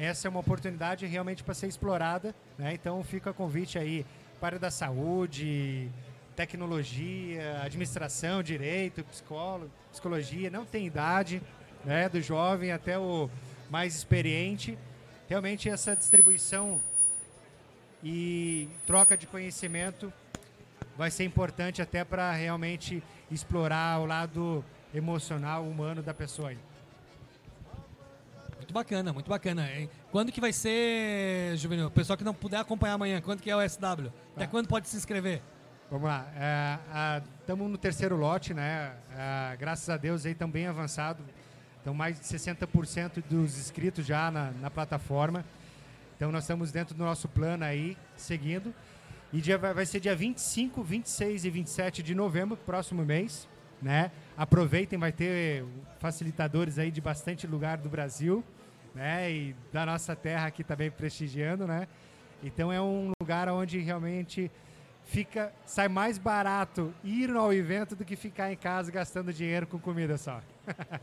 [0.00, 2.72] essa é uma oportunidade realmente para ser explorada, né?
[2.74, 4.04] Então fica a convite aí
[4.40, 5.90] para da saúde,
[6.34, 11.42] tecnologia, administração, direito, psicólogo, psicologia, não tem idade,
[11.84, 12.08] né?
[12.08, 13.28] Do jovem até o
[13.68, 14.78] mais experiente.
[15.28, 16.80] Realmente essa distribuição
[18.02, 20.12] e troca de conhecimento
[20.96, 24.64] vai ser importante até para realmente explorar o lado
[24.94, 26.48] emocional, humano da pessoa.
[26.48, 26.58] aí.
[28.56, 29.70] Muito bacana, muito bacana.
[29.70, 29.90] hein?
[30.10, 31.86] Quando que vai ser, Juvenil?
[31.86, 34.10] O pessoal que não puder acompanhar amanhã, quando que é o SW?
[34.34, 35.40] Até quando pode se inscrever?
[35.88, 36.26] Vamos lá.
[37.40, 38.92] Estamos no terceiro lote, né?
[39.16, 41.22] É, graças a Deus aí estamos bem avançado.
[41.80, 45.44] Então mais de 60% dos inscritos já na, na plataforma.
[46.16, 48.74] Então nós estamos dentro do nosso plano aí, seguindo.
[49.32, 53.48] E dia, vai vai ser dia 25, 26 e 27 de novembro, próximo mês.
[53.80, 54.10] Né?
[54.36, 55.64] Aproveitem, vai ter
[56.00, 58.44] facilitadores aí de bastante lugar do Brasil.
[58.94, 59.30] Né?
[59.30, 61.86] E da nossa terra aqui também prestigiando, né?
[62.42, 64.50] Então é um lugar onde realmente
[65.04, 69.78] fica sai mais barato ir ao evento do que ficar em casa gastando dinheiro com
[69.78, 70.40] comida só.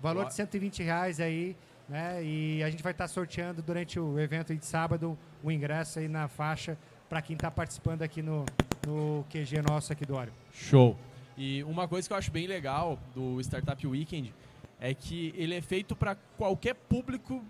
[0.00, 1.56] Valor de 120 reais aí,
[1.88, 2.22] né?
[2.24, 6.26] E a gente vai estar sorteando durante o evento de sábado o ingresso aí na
[6.28, 6.76] faixa
[7.08, 8.44] para quem está participando aqui no,
[8.86, 10.32] no QG nosso aqui do Oreo.
[10.52, 10.96] Show.
[11.36, 14.34] E uma coisa que eu acho bem legal do Startup Weekend
[14.82, 17.40] é que ele é feito para qualquer público,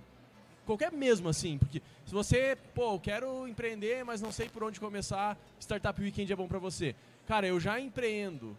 [0.67, 4.79] qualquer mesmo assim, porque se você, pô, eu quero empreender, mas não sei por onde
[4.79, 6.95] começar, Startup Weekend é bom para você.
[7.27, 8.55] Cara, eu já empreendo,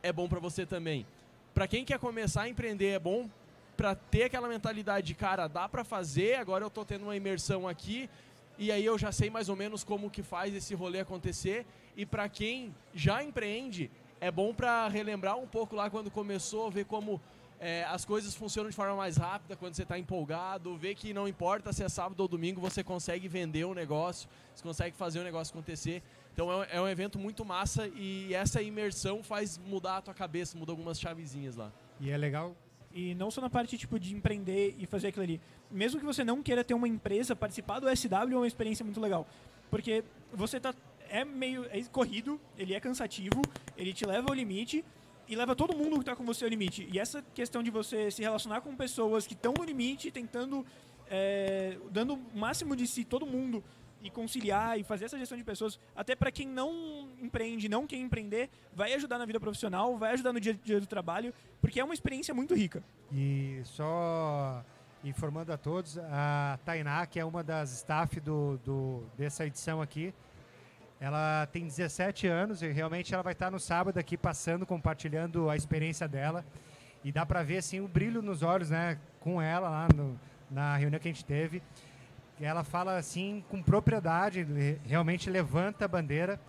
[0.00, 1.04] é bom para você também.
[1.52, 3.28] Para quem quer começar a empreender é bom
[3.76, 7.66] para ter aquela mentalidade de, cara, dá para fazer, agora eu tô tendo uma imersão
[7.66, 8.08] aqui
[8.56, 11.66] e aí eu já sei mais ou menos como que faz esse rolê acontecer.
[11.96, 13.90] E para quem já empreende,
[14.20, 17.20] é bom para relembrar um pouco lá quando começou, ver como
[17.64, 21.26] é, as coisas funcionam de forma mais rápida quando você está empolgado, ver que não
[21.26, 25.24] importa se é sábado ou domingo, você consegue vender um negócio, você consegue fazer o
[25.24, 26.02] negócio acontecer.
[26.34, 30.12] Então é um, é um evento muito massa e essa imersão faz mudar a tua
[30.12, 31.72] cabeça, muda algumas chavezinhas lá.
[31.98, 32.54] E é legal
[32.92, 35.40] E não só na parte tipo de empreender e fazer aquilo ali.
[35.70, 39.00] Mesmo que você não queira ter uma empresa, participar do SW é uma experiência muito
[39.00, 39.26] legal.
[39.70, 40.04] Porque
[40.34, 40.74] você tá
[41.08, 43.40] é meio é corrido, ele é cansativo,
[43.74, 44.84] ele te leva ao limite
[45.28, 46.88] e leva todo mundo que tá com você ao limite.
[46.92, 50.64] E essa questão de você se relacionar com pessoas que estão no limite, tentando
[51.10, 53.62] é, dando o máximo de si todo mundo
[54.02, 57.96] e conciliar e fazer essa gestão de pessoas, até para quem não empreende, não quer
[57.96, 61.80] empreender, vai ajudar na vida profissional, vai ajudar no dia a dia do trabalho, porque
[61.80, 62.82] é uma experiência muito rica.
[63.10, 64.62] E só
[65.02, 70.12] informando a todos, a Tainá, que é uma das staff do, do- dessa edição aqui,
[71.04, 75.56] ela tem 17 anos e realmente ela vai estar no sábado aqui passando, compartilhando a
[75.56, 76.42] experiência dela.
[77.04, 80.18] E dá para ver assim o brilho nos olhos, né, com ela lá no-
[80.50, 81.62] na reunião que a gente teve.
[82.40, 84.46] Ela fala assim com propriedade,
[84.86, 86.40] realmente levanta a bandeira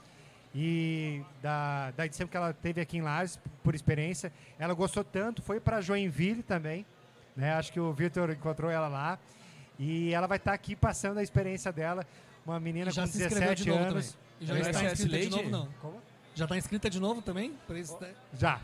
[0.53, 5.41] e da, da edição que ela teve aqui em Lages, por experiência, ela gostou tanto,
[5.41, 6.86] foi para Joinville também,
[7.36, 7.53] né?
[7.56, 9.20] Acho que o Vitor encontrou ela lá
[9.78, 12.06] e ela vai estar aqui passando a experiência dela,
[12.45, 14.12] uma menina com se inscreveu 17 de novo anos.
[14.14, 14.24] também.
[14.39, 15.67] E já está inscrita de novo, não?
[15.81, 16.01] Como?
[16.33, 17.53] Já está inscrita de novo também?
[17.67, 17.95] Pra esse-
[18.38, 18.59] Já.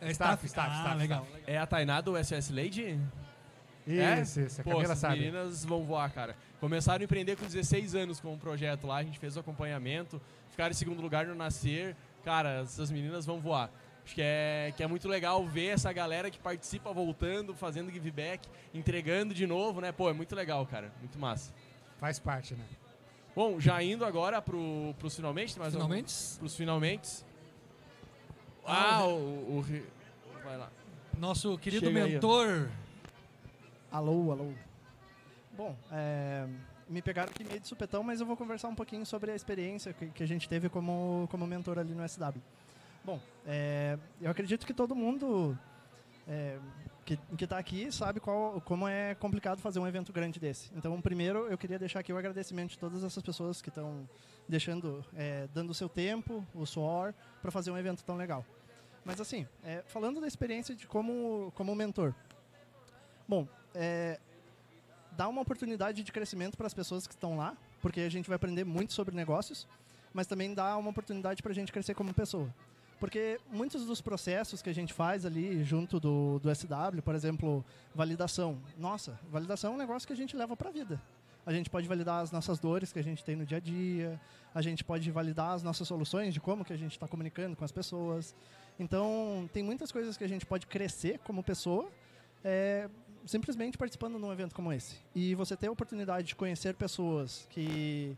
[0.00, 0.46] É Staff, staff?
[0.46, 1.24] staff, ah, staff, legal.
[1.26, 1.44] staff.
[1.50, 2.98] É a Tainá do SOS Lady?
[3.86, 4.44] Isso, é?
[4.44, 5.20] isso, a Pô, Camila sabe.
[5.20, 6.36] meninas vão voar, cara.
[6.60, 10.20] Começaram a empreender com 16 anos com um projeto lá, a gente fez o acompanhamento,
[10.50, 11.96] ficaram em segundo lugar no Nascer.
[12.24, 13.70] Cara, essas meninas vão voar.
[14.04, 18.10] Acho que é, que é muito legal ver essa galera que participa voltando, fazendo give
[18.10, 19.92] back, entregando de novo, né?
[19.92, 20.92] Pô, é muito legal, cara.
[21.00, 21.52] Muito massa.
[21.98, 22.64] Faz parte, né?
[23.36, 25.86] Bom, já indo agora pro, pros finalmente, tem mais algum?
[25.86, 26.36] Finalmentes?
[26.38, 27.22] Pros finalmente.
[28.64, 30.70] Ah, Ah, o- o, o, Vai lá.
[31.18, 32.70] Nosso querido Chega aí, mentor.
[33.92, 34.52] Alô, alô.
[35.56, 36.46] Bom, é,
[36.88, 39.92] me pegaram aqui meio de supetão, mas eu vou conversar um pouquinho sobre a experiência
[39.92, 42.40] que, que a gente teve como, como mentor ali no SW.
[43.04, 45.56] Bom, é, eu acredito que todo mundo
[46.26, 46.58] é,
[47.14, 50.70] que está aqui sabe qual, como é complicado fazer um evento grande desse.
[50.74, 54.08] Então, primeiro, eu queria deixar aqui o agradecimento de todas essas pessoas que estão
[54.48, 58.44] deixando, é, dando o seu tempo, o suor, para fazer um evento tão legal.
[59.04, 62.12] Mas assim, é, falando da experiência de como, como mentor.
[63.28, 64.18] Bom, é,
[65.12, 68.34] dá uma oportunidade de crescimento para as pessoas que estão lá, porque a gente vai
[68.34, 69.68] aprender muito sobre negócios,
[70.12, 72.52] mas também dá uma oportunidade para a gente crescer como pessoa.
[72.98, 77.64] Porque muitos dos processos que a gente faz ali junto do, do SW, por exemplo,
[77.94, 78.58] validação.
[78.78, 81.00] Nossa, validação é um negócio que a gente leva para a vida.
[81.44, 84.20] A gente pode validar as nossas dores que a gente tem no dia a dia,
[84.54, 87.64] a gente pode validar as nossas soluções de como que a gente está comunicando com
[87.64, 88.34] as pessoas.
[88.80, 91.88] Então, tem muitas coisas que a gente pode crescer como pessoa
[92.42, 92.88] é,
[93.26, 94.96] simplesmente participando num evento como esse.
[95.14, 98.16] E você ter a oportunidade de conhecer pessoas que,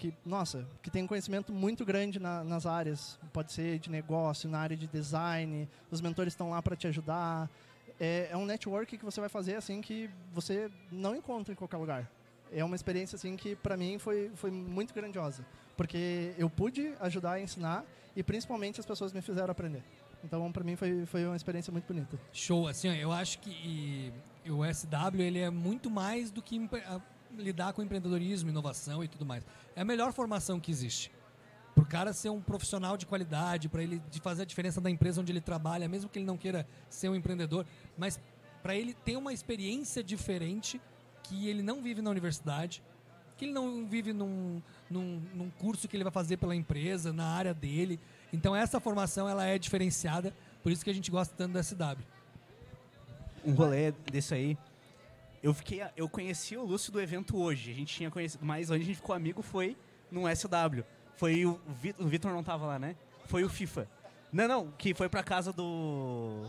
[0.00, 4.48] que nossa, que têm um conhecimento muito grande na- nas áreas, pode ser de negócio,
[4.48, 7.50] na área de design, os mentores estão lá para te ajudar.
[8.00, 11.76] É, é um network que você vai fazer assim que você não encontra em qualquer
[11.76, 12.10] lugar.
[12.50, 15.44] É uma experiência assim que para mim foi, foi muito grandiosa,
[15.76, 17.84] porque eu pude ajudar a ensinar
[18.16, 19.82] e principalmente as pessoas me fizeram aprender.
[20.24, 22.18] Então, para mim foi, foi uma experiência muito bonita.
[22.32, 26.56] Show, assim, eu acho que e, o SW ele é muito mais do que
[27.36, 29.44] lidar com empreendedorismo, inovação e tudo mais.
[29.74, 31.10] É a melhor formação que existe.
[31.74, 35.20] Para o cara ser um profissional de qualidade, para ele fazer a diferença da empresa
[35.20, 37.64] onde ele trabalha, mesmo que ele não queira ser um empreendedor,
[37.96, 38.20] mas
[38.62, 40.80] para ele ter uma experiência diferente
[41.22, 42.82] que ele não vive na universidade,
[43.36, 44.60] que ele não vive num,
[44.90, 47.98] num, num curso que ele vai fazer pela empresa, na área dele.
[48.32, 52.02] Então essa formação ela é diferenciada, por isso que a gente gosta tanto da SW.
[53.44, 54.58] um rolê desse aí.
[55.42, 57.70] Eu fiquei, eu conheci o Lúcio do evento hoje.
[57.70, 59.76] A gente tinha conhecido, mas onde a gente ficou amigo foi
[60.10, 60.84] no SW.
[61.16, 62.94] Foi o Vi- o Vitor não tava lá, né?
[63.26, 63.88] Foi o FIFA.
[64.32, 66.46] Não, não, que foi pra casa do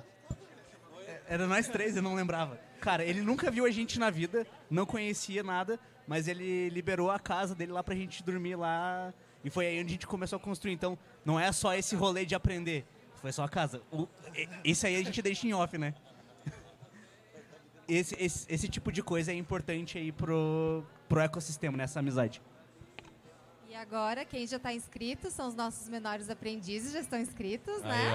[1.07, 2.59] é, Era nós três, eu não lembrava.
[2.79, 7.19] Cara, ele nunca viu a gente na vida, não conhecia nada, mas ele liberou a
[7.19, 9.13] casa dele lá pra gente dormir lá.
[9.43, 10.73] E foi aí onde a gente começou a construir.
[10.73, 12.85] Então, não é só esse rolê de aprender.
[13.15, 13.81] Foi só a casa.
[13.91, 14.07] O,
[14.63, 15.93] esse aí a gente deixa em off, né?
[17.93, 22.41] Esse, esse, esse tipo de coisa é importante aí pro, pro ecossistema, nessa amizade.
[23.67, 28.11] E agora, quem já está inscrito são os nossos menores aprendizes, já estão inscritos, né?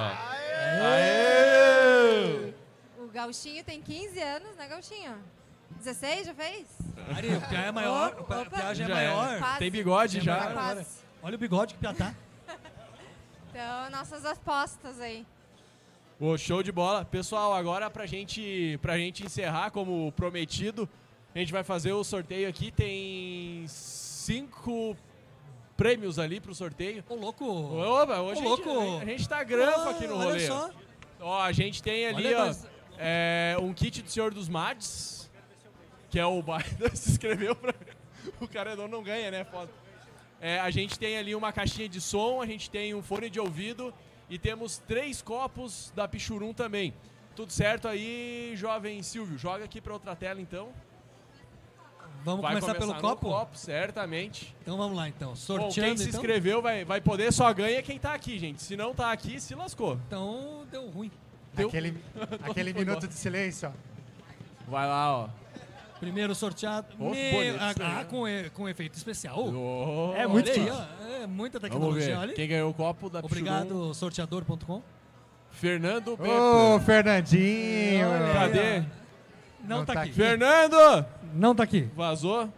[0.82, 2.54] Aê!
[2.98, 5.18] O Gauchinho tem 15 anos, né, Gauchinho?
[5.78, 6.66] 16 já fez?
[7.14, 9.38] Ari, o Pia é maior, o Pia- o Pia já é maior.
[9.38, 9.58] Quase.
[9.58, 10.54] Tem bigode já.
[11.22, 12.14] Olha o bigode que o Pia tá.
[13.50, 15.26] Então, nossas apostas aí.
[16.18, 17.04] Pô, show de bola.
[17.04, 20.88] Pessoal, agora pra gente, pra gente encerrar, como prometido,
[21.34, 22.70] a gente vai fazer o sorteio aqui.
[22.70, 24.96] Tem cinco
[25.76, 27.04] prêmios ali pro sorteio.
[27.08, 27.44] Ô, louco!
[27.44, 28.98] Opa, hoje Ô, a, gente, louco!
[28.98, 30.48] a gente tá Ah, aqui no rolê.
[31.20, 32.66] Ó, a gente tem ali, Olha ó, nós.
[32.98, 35.30] é, um kit do Senhor dos Mads,
[36.08, 37.74] que é o Baida se inscreveu pra...
[38.40, 39.44] O Caredon não ganha, né?
[39.44, 39.70] Foda.
[40.40, 43.38] É, a gente tem ali uma caixinha de som, a gente tem um fone de
[43.38, 43.94] ouvido
[44.28, 46.92] e temos três copos da Pichurum também.
[47.34, 49.36] Tudo certo aí, jovem Silvio?
[49.38, 50.68] Joga aqui pra outra tela, então.
[52.24, 53.28] Vamos Vai começar pelo no copo?
[53.28, 54.52] copo, certamente.
[54.62, 55.28] Então vamos lá, então.
[55.30, 56.20] Bom, Sorteando, quem se então.
[56.20, 58.60] inscreveu vai, vai poder, só ganha quem tá aqui, gente.
[58.62, 59.94] Se não tá aqui, se lascou.
[60.08, 61.10] Então deu ruim.
[61.54, 61.96] Deu- Aquele,
[62.42, 64.70] aquele minuto de silêncio, ó.
[64.70, 65.28] Vai lá, ó.
[66.00, 66.88] Primeiro sorteado.
[66.98, 69.38] Oh, bonito ah, ah, com, e- com efeito especial.
[69.48, 70.68] Oh, é olha muito aí.
[71.22, 72.16] É muita Vamos tecnologia, ver.
[72.16, 72.34] olha.
[72.34, 74.82] Quem ganhou o copo da Obrigado, sorteador.com.
[75.50, 76.18] Fernando.
[76.20, 78.08] Ô, Fernandinho!
[78.34, 78.82] Cadê?
[79.64, 80.12] Não, tá, aqui.
[80.12, 81.06] Fernando!
[81.34, 81.88] Não tá aqui.
[81.96, 82.48] Vazou?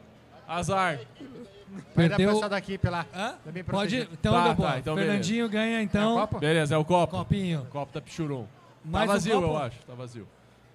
[0.47, 0.99] Azar.
[1.95, 2.32] Vai dar Perdeu.
[2.32, 3.07] pessoal daqui pela.
[3.14, 3.34] Hã?
[3.45, 4.09] Tá Pode.
[4.12, 6.28] Então, Tá, tá, então Fernandinho ganha, então.
[6.41, 7.16] Beleza, é o copo.
[7.16, 7.66] Copinho.
[7.70, 8.47] Copo da Pichurum.
[8.84, 9.47] Mais tá um vazio, copo?
[9.47, 9.78] eu acho.
[9.86, 10.28] Tá vazio.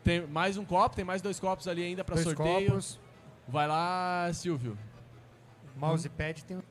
[0.03, 2.67] Tem mais um copo, tem mais dois copos ali ainda pra Dois sorteio.
[2.69, 2.99] copos.
[3.47, 4.77] Vai lá, Silvio.
[5.75, 6.61] Mousepad tem um.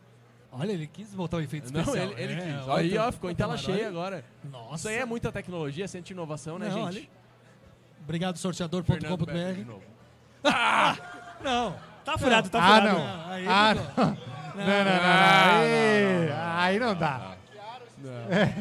[0.53, 2.11] Olha, ele quis botar o efeito Não, especial.
[2.13, 2.69] ele, ele É, quis.
[2.69, 3.75] olha, Aí, ó, ficou em tela camarada.
[3.79, 4.25] cheia agora.
[4.45, 4.75] Nossa.
[4.77, 6.99] Isso aí é muita tecnologia, centro de inovação, né, Não, gente?
[6.99, 7.09] olha.
[8.05, 9.73] Obrigado, sorteador.com.br.
[10.45, 10.97] Ah!
[11.43, 11.75] Não.
[12.05, 12.99] Tá furado, tá Ah, furado.
[12.99, 13.31] não.
[13.31, 13.85] Aí Ah, não.
[13.85, 14.85] Não, não, não.
[14.85, 15.03] não.
[15.03, 16.59] Ah, Aí, não, não.
[16.59, 17.32] aí não dá.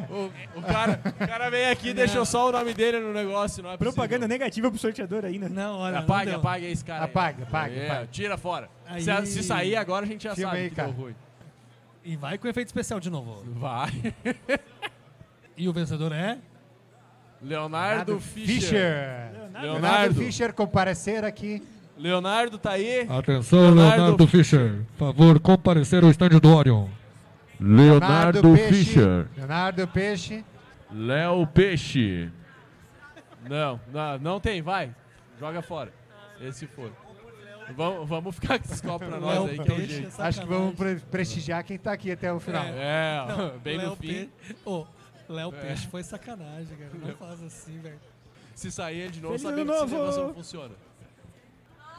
[0.10, 3.62] O, o cara, o cara veio aqui e deixou só o nome dele no negócio,
[3.64, 3.94] não é possível.
[3.94, 5.48] Propaganda negativa pro sorteador ainda.
[5.50, 6.00] Não, olha.
[6.00, 7.06] Apague, não apague esse cara.
[7.06, 8.08] Apaga, apaga, É, apaga.
[8.12, 8.70] Tira fora.
[8.86, 10.89] Aí- Se, se sair agora, a gente já Filma sabe aí, que cara.
[10.92, 11.16] deu ruim.
[12.04, 13.44] E vai com efeito especial de novo.
[13.54, 13.92] Vai.
[15.56, 16.38] E o vencedor é?
[17.42, 18.56] Leonardo Fischer.
[18.56, 19.32] Fischer.
[19.34, 19.62] Leonardo.
[19.68, 21.62] Leonardo Fischer comparecer aqui.
[21.98, 23.06] Leonardo tá aí.
[23.10, 24.82] Atenção, Leonardo, Fischer.
[24.98, 26.88] Favor, comparecer ao estande do Orion.
[27.62, 28.74] Leonardo Peixe.
[28.74, 29.28] Fischer.
[29.38, 30.45] Leonardo Peixe.
[30.91, 32.30] Léo Peixe.
[33.47, 34.93] Não, não, não tem, vai.
[35.39, 35.93] Joga fora.
[36.39, 36.91] Esse foi.
[37.76, 40.22] Vamos, vamos ficar com esses copos pra nós aí, que é o Peixe, jeito.
[40.22, 42.66] Acho que vamos pre- prestigiar quem tá aqui até o final.
[42.66, 44.26] É, Não, bem no fim.
[44.47, 44.86] Pe- Ô,
[45.30, 45.62] Léo É.
[45.68, 46.91] Peixe foi sacanagem, cara.
[46.95, 47.99] Não faz assim, velho.
[48.53, 50.74] Se sair de novo, Feliz sabendo ano que esse negócio não funciona.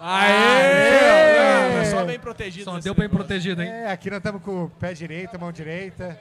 [0.05, 0.32] Aê!
[0.32, 1.80] Aê!
[1.80, 2.64] É só bem protegido.
[2.64, 3.16] Só deu bem negócio.
[3.26, 3.68] protegido, hein?
[3.70, 6.18] É, aqui nós estamos com o pé direito, mão direita.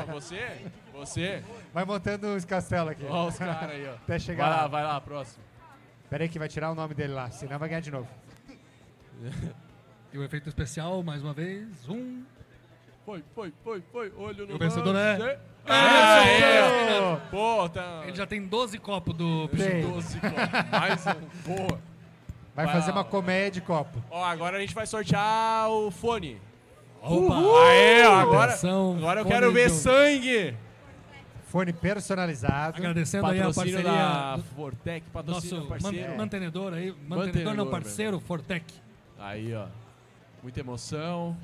[0.00, 0.62] Não, você,
[0.92, 1.44] você.
[1.72, 3.04] Vai montando os castelos aqui.
[3.08, 3.92] Ó os caras aí, ó.
[3.94, 4.68] Até chegar Vai lá, lá.
[4.68, 5.44] vai lá, próximo.
[6.10, 8.08] Pera aí que vai tirar o nome dele lá, senão vai ganhar de novo.
[10.12, 11.88] E o efeito especial, mais uma vez.
[11.88, 12.24] Um.
[13.04, 14.12] Foi, foi, foi, foi.
[14.16, 17.02] Olho no E o vencedor é- É, vencedor!
[17.02, 17.16] ó.
[17.30, 18.02] Pô, tá.
[18.06, 19.82] Ele já tem 12 copos do Tem.
[19.82, 20.70] 12 copos.
[20.70, 21.56] Mais um.
[21.56, 21.78] Boa.
[22.54, 23.04] Vai fazer uma ó.
[23.04, 24.02] colmeia de copo.
[24.10, 26.40] Ó, agora a gente vai sortear o fone.
[27.00, 27.34] Opa!
[27.68, 30.54] Aê, ó, agora, Atenção, agora eu fone quero ver do- sangue.
[31.46, 32.76] Fone personalizado.
[32.78, 36.10] Agradecendo aí a Patrocínio parceria da do Fortec, patrocínio nosso parceiro.
[36.10, 36.86] man- mantenedor aí.
[36.90, 38.64] Mantenedor, Mantenedor, não, parceiro, Fortec.
[39.18, 39.66] Aí, ó.
[40.42, 41.36] Muita emoção.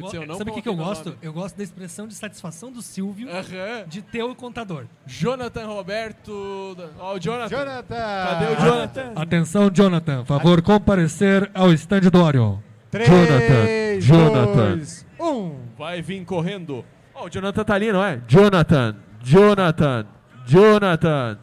[0.00, 1.06] Putz, eu não Sabe o que, que eu gosto?
[1.06, 1.18] nome.
[1.22, 3.86] Eu gosto da expressão de satisfação do Silvio Aham.
[3.88, 4.84] de ter o contador.
[5.06, 6.76] Jonathan Roberto.
[6.98, 7.48] Ó, o Jonathan.
[7.56, 7.96] Jonathan!
[7.96, 9.12] Cadê o Jonathan?
[9.16, 10.24] Atenção, Jonathan.
[10.24, 12.58] Favor comparecer ao stand do Orion.
[12.90, 14.76] 3, Jonathan.
[14.76, 15.56] 2, 1.
[15.78, 16.84] Vai vir correndo.
[17.14, 18.20] Ó, o Jonathan tá ali, não é?
[18.28, 20.06] Jonathan, Jonathan,
[20.46, 21.38] Jonathan.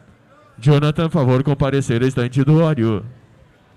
[0.58, 3.04] Jonathan, favor, comparecer ao estante do Oreo.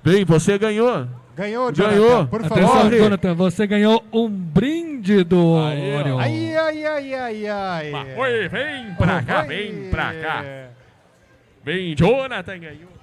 [0.04, 1.08] Bem, você ganhou.
[1.38, 1.96] Ganhou, Jonathan.
[1.96, 2.28] Ganhou.
[2.28, 2.98] Por Atenção, favor.
[2.98, 3.34] Jonathan.
[3.36, 6.00] Você ganhou um brinde do Aí, ó.
[6.00, 6.20] Orion.
[6.20, 7.92] Ai, ai, ai, ai, ai.
[8.18, 9.48] Oi, vem pra cá, Oi.
[9.48, 10.44] vem pra cá.
[11.64, 12.98] Bem, Jonathan ganhou.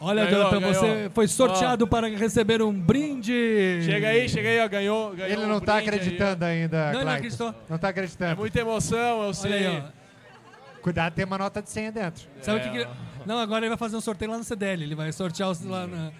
[0.00, 0.74] Olha, Ganhou, Jonathan, ganhou.
[0.74, 3.80] você foi sorteado para receber um brinde.
[3.84, 4.68] Chega aí, chega aí, ó.
[4.68, 5.14] Ganhou.
[5.14, 6.00] ganhou Ele um não tá brinde aí, ó.
[6.00, 7.54] acreditando ainda, Não, ele não acreditou.
[7.68, 8.36] Não tá É acreditando.
[8.40, 9.52] muita emoção, eu sei.
[9.68, 10.80] Aí, ó.
[10.82, 12.24] Cuidado, tem uma nota de senha dentro.
[12.40, 12.88] Sabe o que, que-
[13.24, 14.82] Não, agora ele vai fazer um sorteio lá no CDL.
[14.82, 16.10] Ele vai sortear os lá na.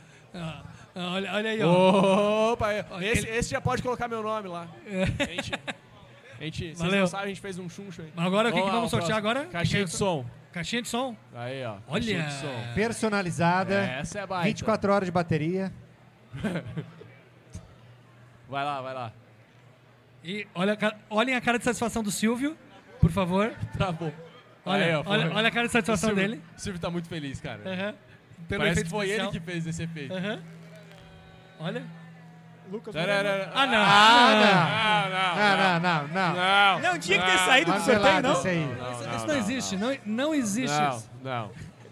[0.94, 2.52] Ah, olha, olha aí, ó.
[2.52, 2.68] Opa,
[3.02, 4.68] esse, esse já pode colocar meu nome lá.
[4.86, 5.02] É.
[5.02, 5.52] A gente,
[6.38, 7.00] a gente, vocês Valeu.
[7.00, 8.12] não sabem, a gente fez um chuncho aí.
[8.14, 9.40] Mas agora o que, que lá, vamos sortear próximo.
[9.40, 9.50] agora?
[9.52, 10.26] Caixinha de é som.
[10.52, 11.16] Caixinha de som.
[11.34, 11.76] Aí, ó.
[11.88, 12.04] Olha.
[12.04, 12.74] caixinha de som.
[12.74, 13.74] Personalizada.
[13.74, 14.48] Essa é baita.
[14.48, 15.72] 24 horas de bateria.
[18.48, 19.12] Vai lá, vai lá.
[20.22, 22.56] E olha, a olhem a cara de satisfação do Silvio,
[23.00, 23.54] por favor.
[23.78, 24.12] Tá bom.
[24.64, 26.42] Olha, Aí, ó, olha, olha a cara de satisfação o Silvio, dele.
[26.56, 27.62] O Silvio tá muito feliz, cara.
[27.64, 27.94] Aham.
[28.46, 29.30] Pelo Parece que foi especial.
[29.30, 30.12] ele que fez esse efeito.
[30.14, 30.42] Aham.
[31.62, 31.84] Olha.
[32.70, 32.94] Lucas.
[32.96, 33.82] Ah, não.
[33.84, 35.36] Ah, não.
[35.36, 36.34] Não, não, não.
[36.34, 36.80] Não.
[36.92, 38.42] Não tinha que ter saído do sorteio, não?
[38.42, 38.62] aí.
[38.92, 41.10] Isso, isso não, existe, não, não existe Não, isso.
[41.22, 41.50] não.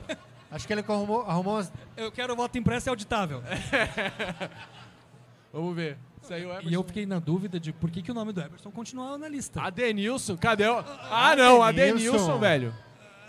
[0.51, 1.63] Acho que ele arrumou, arrumou.
[1.97, 3.43] Eu quero voto impresso e auditável.
[5.53, 5.99] Vamos ver.
[6.23, 6.61] Saiu o.
[6.63, 9.29] E eu fiquei na dúvida de por que, que o nome do Emerson continuava na
[9.29, 9.61] lista.
[9.61, 10.79] Adenilson, cadê o...
[11.11, 12.09] Ah, não, Adenilson.
[12.09, 12.75] Adenilson, velho.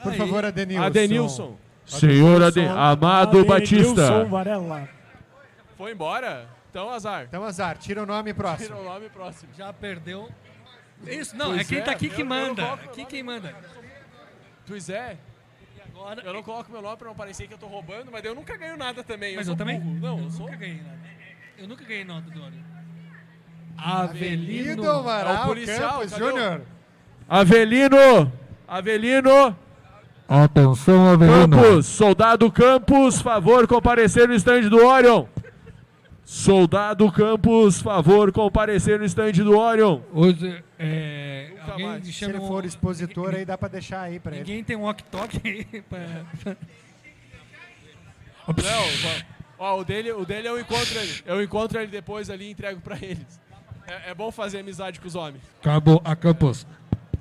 [0.04, 0.18] Por Aí.
[0.18, 0.86] favor, Adenilson.
[0.86, 1.58] Adenilson.
[1.86, 4.24] Senhor Ade Amado Batista.
[4.26, 4.88] Varela.
[5.82, 6.48] Foi embora?
[6.70, 7.24] Então, azar.
[7.24, 7.76] Então, azar.
[7.76, 8.68] Tira o nome próximo.
[8.68, 9.52] Tira o nome próximo.
[9.58, 10.30] Já perdeu.
[11.08, 12.62] Isso, não, Pois é quem é, tá aqui que eu- eu manda.
[12.62, 13.56] meu Aqui quem manda.
[14.68, 15.18] Pois é.
[15.88, 16.22] Agora...
[16.22, 18.56] Eu não coloco meu nome pra não parecer que eu tô roubando, mas eu nunca
[18.58, 19.36] ganho nada também.
[19.36, 19.80] Mas sou eu também?
[19.80, 20.00] burro.
[20.00, 20.46] Não, eu eu sou.
[20.46, 21.00] nunca ganhei nada.
[21.58, 22.64] Eu nunca ganhei nota do Ori.
[23.76, 24.92] Avelino Avelino.
[24.92, 26.62] Amaral É o policial, Campos o- Júnior.
[27.28, 28.32] Avelino.
[28.68, 29.58] Avelino.
[30.30, 31.50] Atenção, Avelino.
[31.58, 31.88] Campos.
[31.88, 35.26] Soldado Campos, favor comparecer no stand do Orion.
[36.36, 40.00] Soldado Campos, favor comparecer no stand do Orion.
[40.14, 42.06] Hoje, é, alguém mais.
[42.06, 44.46] Se chama ele um- for expositor, aí dá pra deixar aí pra ele.
[44.46, 45.68] Ninguém tem um walk-talk aí.
[48.48, 49.26] Não, va-
[49.60, 51.22] ó, o dele, o dele eu encontro ele.
[51.26, 53.38] Eu encontro ele depois ali e entrego pra eles.
[53.86, 55.44] É, é bom fazer amizade com os homens.
[55.62, 56.66] Cabo a Campos.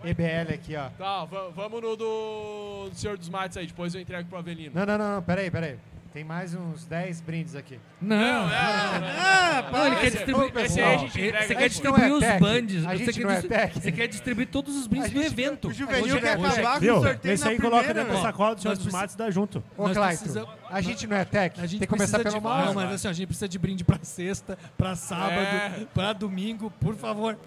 [0.05, 0.89] EBL aqui, ó.
[0.91, 4.71] Tá, va- vamos no do, do Senhor dos Mates aí, depois eu entrego pro Avelino.
[4.73, 5.23] Não, não, não, não.
[5.23, 5.77] Peraí, peraí.
[6.13, 7.79] Tem mais uns 10 brindes aqui.
[8.01, 10.53] Não, não, não, ele quer distribuir.
[10.57, 11.59] aí a gente Ele- entrega Você depois.
[11.59, 12.83] quer distribuir os não é bandes.
[12.83, 15.69] Você gente quer, não é você quer distribuir todos os brindes do evento.
[15.69, 16.97] O Juvenil quer hoje- acabar com Viu?
[16.97, 19.63] o sorteio Esse aí coloca dentro da sacola do Senhor dos Matos e dá junto.
[19.77, 21.61] Ô, precisamos- a gente não é tech?
[21.61, 22.67] A gente Tem que começar precisa pelo de, mal.
[22.67, 25.87] Não, mas assim, a gente precisa de brinde pra sexta, pra sábado, É.
[25.95, 27.39] pra domingo, por favor.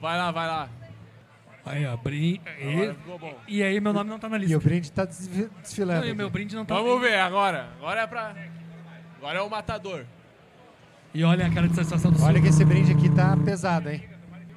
[0.00, 0.68] Vai lá, vai lá.
[1.68, 2.40] Aí, ó, brinde.
[3.46, 4.52] E, e aí, meu nome não tá na lista.
[4.52, 6.00] E o brinde tá desfilando.
[6.00, 6.32] Não, e o meu aqui.
[6.32, 7.68] brinde não tá Vamos ver agora.
[7.78, 8.34] Agora é pra.
[9.18, 10.04] Agora é o matador.
[11.14, 14.02] E olha a cara de satisfação do Olha que esse brinde aqui tá pesado, hein?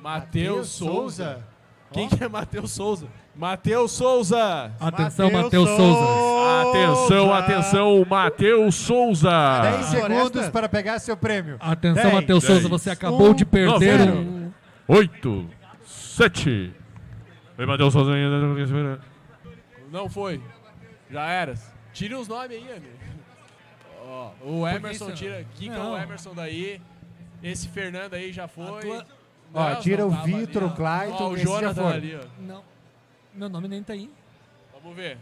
[0.02, 1.44] Matheus Souza.
[1.92, 3.08] Quem que é Matheus Souza?
[3.36, 4.72] Matheus Souza!
[4.80, 6.70] Atenção, Matheus Souza.
[6.70, 9.62] Atenção, atenção, Matheus Souza!
[9.62, 11.58] 10 segundos para pegar seu prêmio.
[11.60, 14.14] Atenção, Matheus Souza, você acabou um, de perder
[14.88, 15.50] 8,
[15.86, 16.74] 7,
[17.62, 19.00] Vai bater sozinho.
[19.92, 20.42] Não foi.
[21.12, 21.54] Já era.
[21.94, 22.98] Tira os nomes aí, amigo.
[24.04, 25.46] Ó, o Emerson tira.
[25.56, 26.82] Kika é o Emerson daí.
[27.44, 28.82] Esse Fernando aí já foi.
[28.82, 29.06] Tua...
[29.54, 31.24] Ó, tira o Vitor, o Clayton.
[31.24, 32.26] Ó, o Jonathan ali, ó.
[32.40, 32.64] Não.
[33.32, 34.10] Meu nome nem tá aí.
[34.74, 35.20] Vamos ver.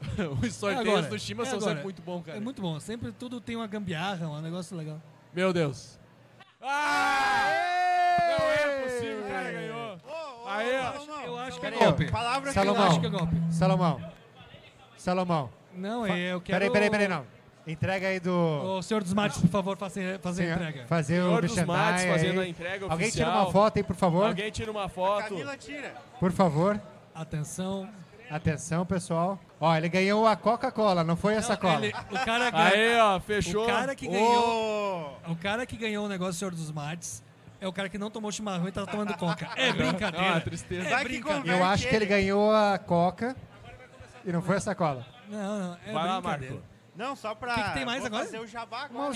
[0.42, 2.38] Os é sorteios é do Chima é são sempre muito bons, cara.
[2.38, 2.80] É muito bom.
[2.80, 5.00] Sempre tudo tem uma gambiarra, um negócio legal.
[5.32, 6.00] Meu Deus.
[6.60, 8.36] Ah!
[8.38, 8.59] Não é!
[10.50, 11.20] Ó.
[11.26, 12.10] Eu acho que é golpe.
[12.10, 12.86] Palavra Eu Salomão.
[12.88, 13.36] acho que é golpe.
[13.50, 14.00] Salomão.
[14.96, 15.50] Salomão.
[15.74, 16.58] Não, eu quero...
[16.58, 17.24] Peraí, peraí, peraí, não.
[17.66, 18.32] Entrega aí do...
[18.78, 20.86] O senhor dos mates, por favor, faça, faça a entrega.
[20.86, 22.46] Fazer o Senhor dos merchandising Matos fazendo aí.
[22.46, 23.44] a entrega Alguém tira oficial.
[23.44, 24.26] uma foto aí, por favor.
[24.26, 25.28] Alguém tira uma foto.
[25.28, 25.94] Camila tira.
[26.18, 26.80] Por favor.
[27.14, 27.88] Atenção.
[28.30, 29.38] Atenção, pessoal.
[29.60, 31.84] Ó, ele ganhou a Coca-Cola, não foi a sacola.
[31.84, 33.64] Ele- o cara ganha- Aí, ó, fechou.
[33.64, 35.18] O cara que ganhou...
[35.28, 37.22] O cara que ganhou o negócio do senhor dos mates
[37.60, 39.48] é o cara que não tomou chimarrão e tá tomando coca.
[39.56, 40.36] É brincadeira.
[40.36, 40.86] Ah, tristeza.
[40.86, 41.58] É Vai que brincadeira.
[41.58, 43.36] Eu acho que ele ganhou a Coca
[44.24, 45.06] e não foi a sacola.
[45.28, 46.54] Não, não, é Vai lá, brincadeira.
[46.54, 46.68] Marco.
[46.96, 47.54] Não, só pra.
[47.54, 48.24] Que que tem mais agora?
[48.24, 49.14] fazer o jabá agora.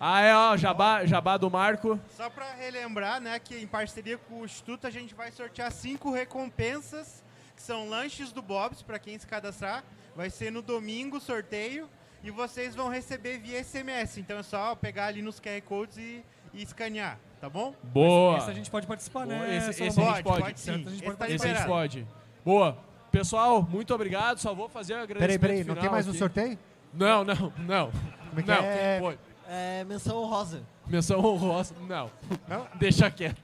[0.00, 1.98] Ah, é, ó, jabá, jabá do Marco.
[2.10, 6.10] Só pra relembrar, né, que em parceria com o Instituto a gente vai sortear cinco
[6.10, 7.22] recompensas,
[7.54, 9.84] que são lanches do Bob's, pra quem se cadastrar.
[10.16, 11.88] Vai ser no domingo o sorteio
[12.22, 14.18] e vocês vão receber via SMS.
[14.18, 17.74] Então é só pegar ali nos QR Codes e, e escanear, tá bom?
[17.82, 18.38] Boa.
[18.38, 19.56] Esse a gente pode participar, Boa, né?
[19.58, 20.42] Esse, esse a gente pode.
[20.42, 20.64] pode sim.
[20.64, 22.06] Certo, a gente Esse pode tá Esse a gente pode.
[22.42, 22.78] Boa.
[23.12, 24.38] Pessoal, muito obrigado.
[24.38, 26.18] Só vou fazer o Peraí, agradecimento peraí, não final tem mais um aqui.
[26.18, 26.58] sorteio?
[26.94, 27.90] Não, não, não.
[28.28, 28.98] Como é que não, é?
[28.98, 29.18] foi.
[29.46, 30.62] É, menção honrosa.
[30.86, 31.74] Menção honrosa.
[31.86, 32.10] Não.
[32.48, 32.66] Não?
[32.80, 33.42] Deixa quieto.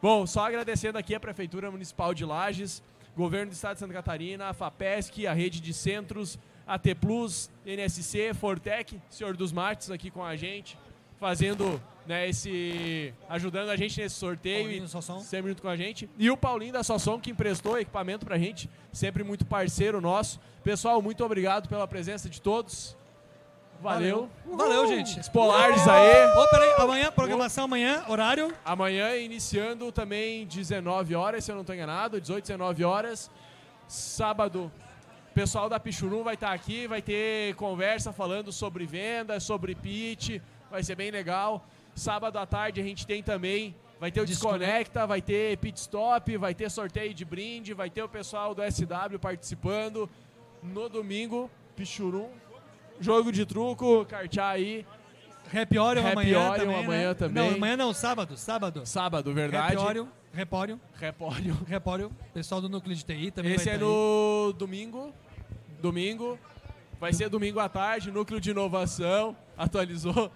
[0.00, 2.82] Bom, só agradecendo aqui a Prefeitura Municipal de Lages,
[3.14, 7.50] Governo do Estado de Santa Catarina, a FAPESC, a Rede de Centros, a T Plus,
[7.66, 10.78] NSC, Fortec, Senhor dos Martes aqui com a gente,
[11.24, 13.14] fazendo né, esse.
[13.30, 16.06] ajudando a gente nesse sorteio Paulinho e sempre junto com a gente.
[16.18, 20.38] E o Paulinho da Sossom que emprestou equipamento pra gente, sempre muito parceiro nosso.
[20.62, 22.94] Pessoal, muito obrigado pela presença de todos.
[23.80, 24.28] Valeu.
[24.44, 25.18] Valeu, gente.
[25.18, 26.26] Os Polares aí.
[26.36, 28.52] Ô, peraí, amanhã, programação amanhã, horário.
[28.62, 33.30] Amanhã iniciando também 19 horas, se eu não estou enganado, 18, 19 horas.
[33.88, 34.70] Sábado,
[35.30, 40.38] o pessoal da Pichurum vai estar aqui, vai ter conversa falando sobre venda, sobre pitch,
[40.74, 41.64] vai ser bem legal.
[41.94, 46.36] Sábado à tarde a gente tem também, vai ter o Desconecta, vai ter pit stop,
[46.36, 50.10] vai ter sorteio de brinde, vai ter o pessoal do SW participando.
[50.60, 52.28] No domingo, Pichurum,
[52.98, 54.84] jogo de truco, cartear aí.
[55.54, 57.14] Happy Orion Happy amanhã Orion também, amanhã né?
[57.14, 57.48] também.
[57.48, 58.84] Não, amanhã não, sábado, sábado.
[58.84, 59.76] Sábado, verdade.
[59.76, 60.80] Happy Orion, Repório.
[60.94, 61.56] Repório.
[61.68, 62.12] Repório.
[62.32, 63.90] Pessoal do Núcleo de TI também Esse vai é tá aí.
[63.90, 65.14] no domingo.
[65.80, 66.36] Domingo.
[66.98, 69.36] Vai ser domingo à tarde, núcleo de inovação.
[69.56, 70.32] Atualizou.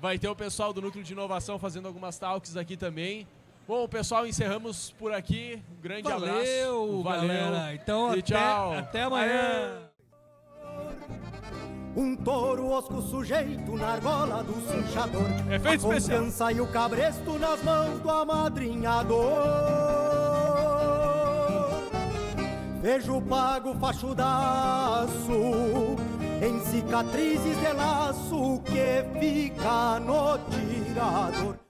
[0.00, 3.26] Vai ter o pessoal do núcleo de inovação fazendo algumas talks aqui também.
[3.66, 5.60] Bom, pessoal, encerramos por aqui.
[5.76, 7.02] Um grande Valeu, abraço.
[7.02, 7.28] Valeu.
[7.28, 7.74] galera.
[7.74, 8.72] Então, e até- tchau.
[8.72, 9.82] até amanhã.
[11.96, 15.26] Um touro osco sujeito na argola do cinchador.
[15.52, 16.18] Efeito a especial.
[16.20, 19.36] confiança e o cabresto nas mãos do amadrinhador.
[22.80, 25.08] Vejo o pago fachudaço
[26.40, 31.67] em cicatrizes de laço que fica no tirador.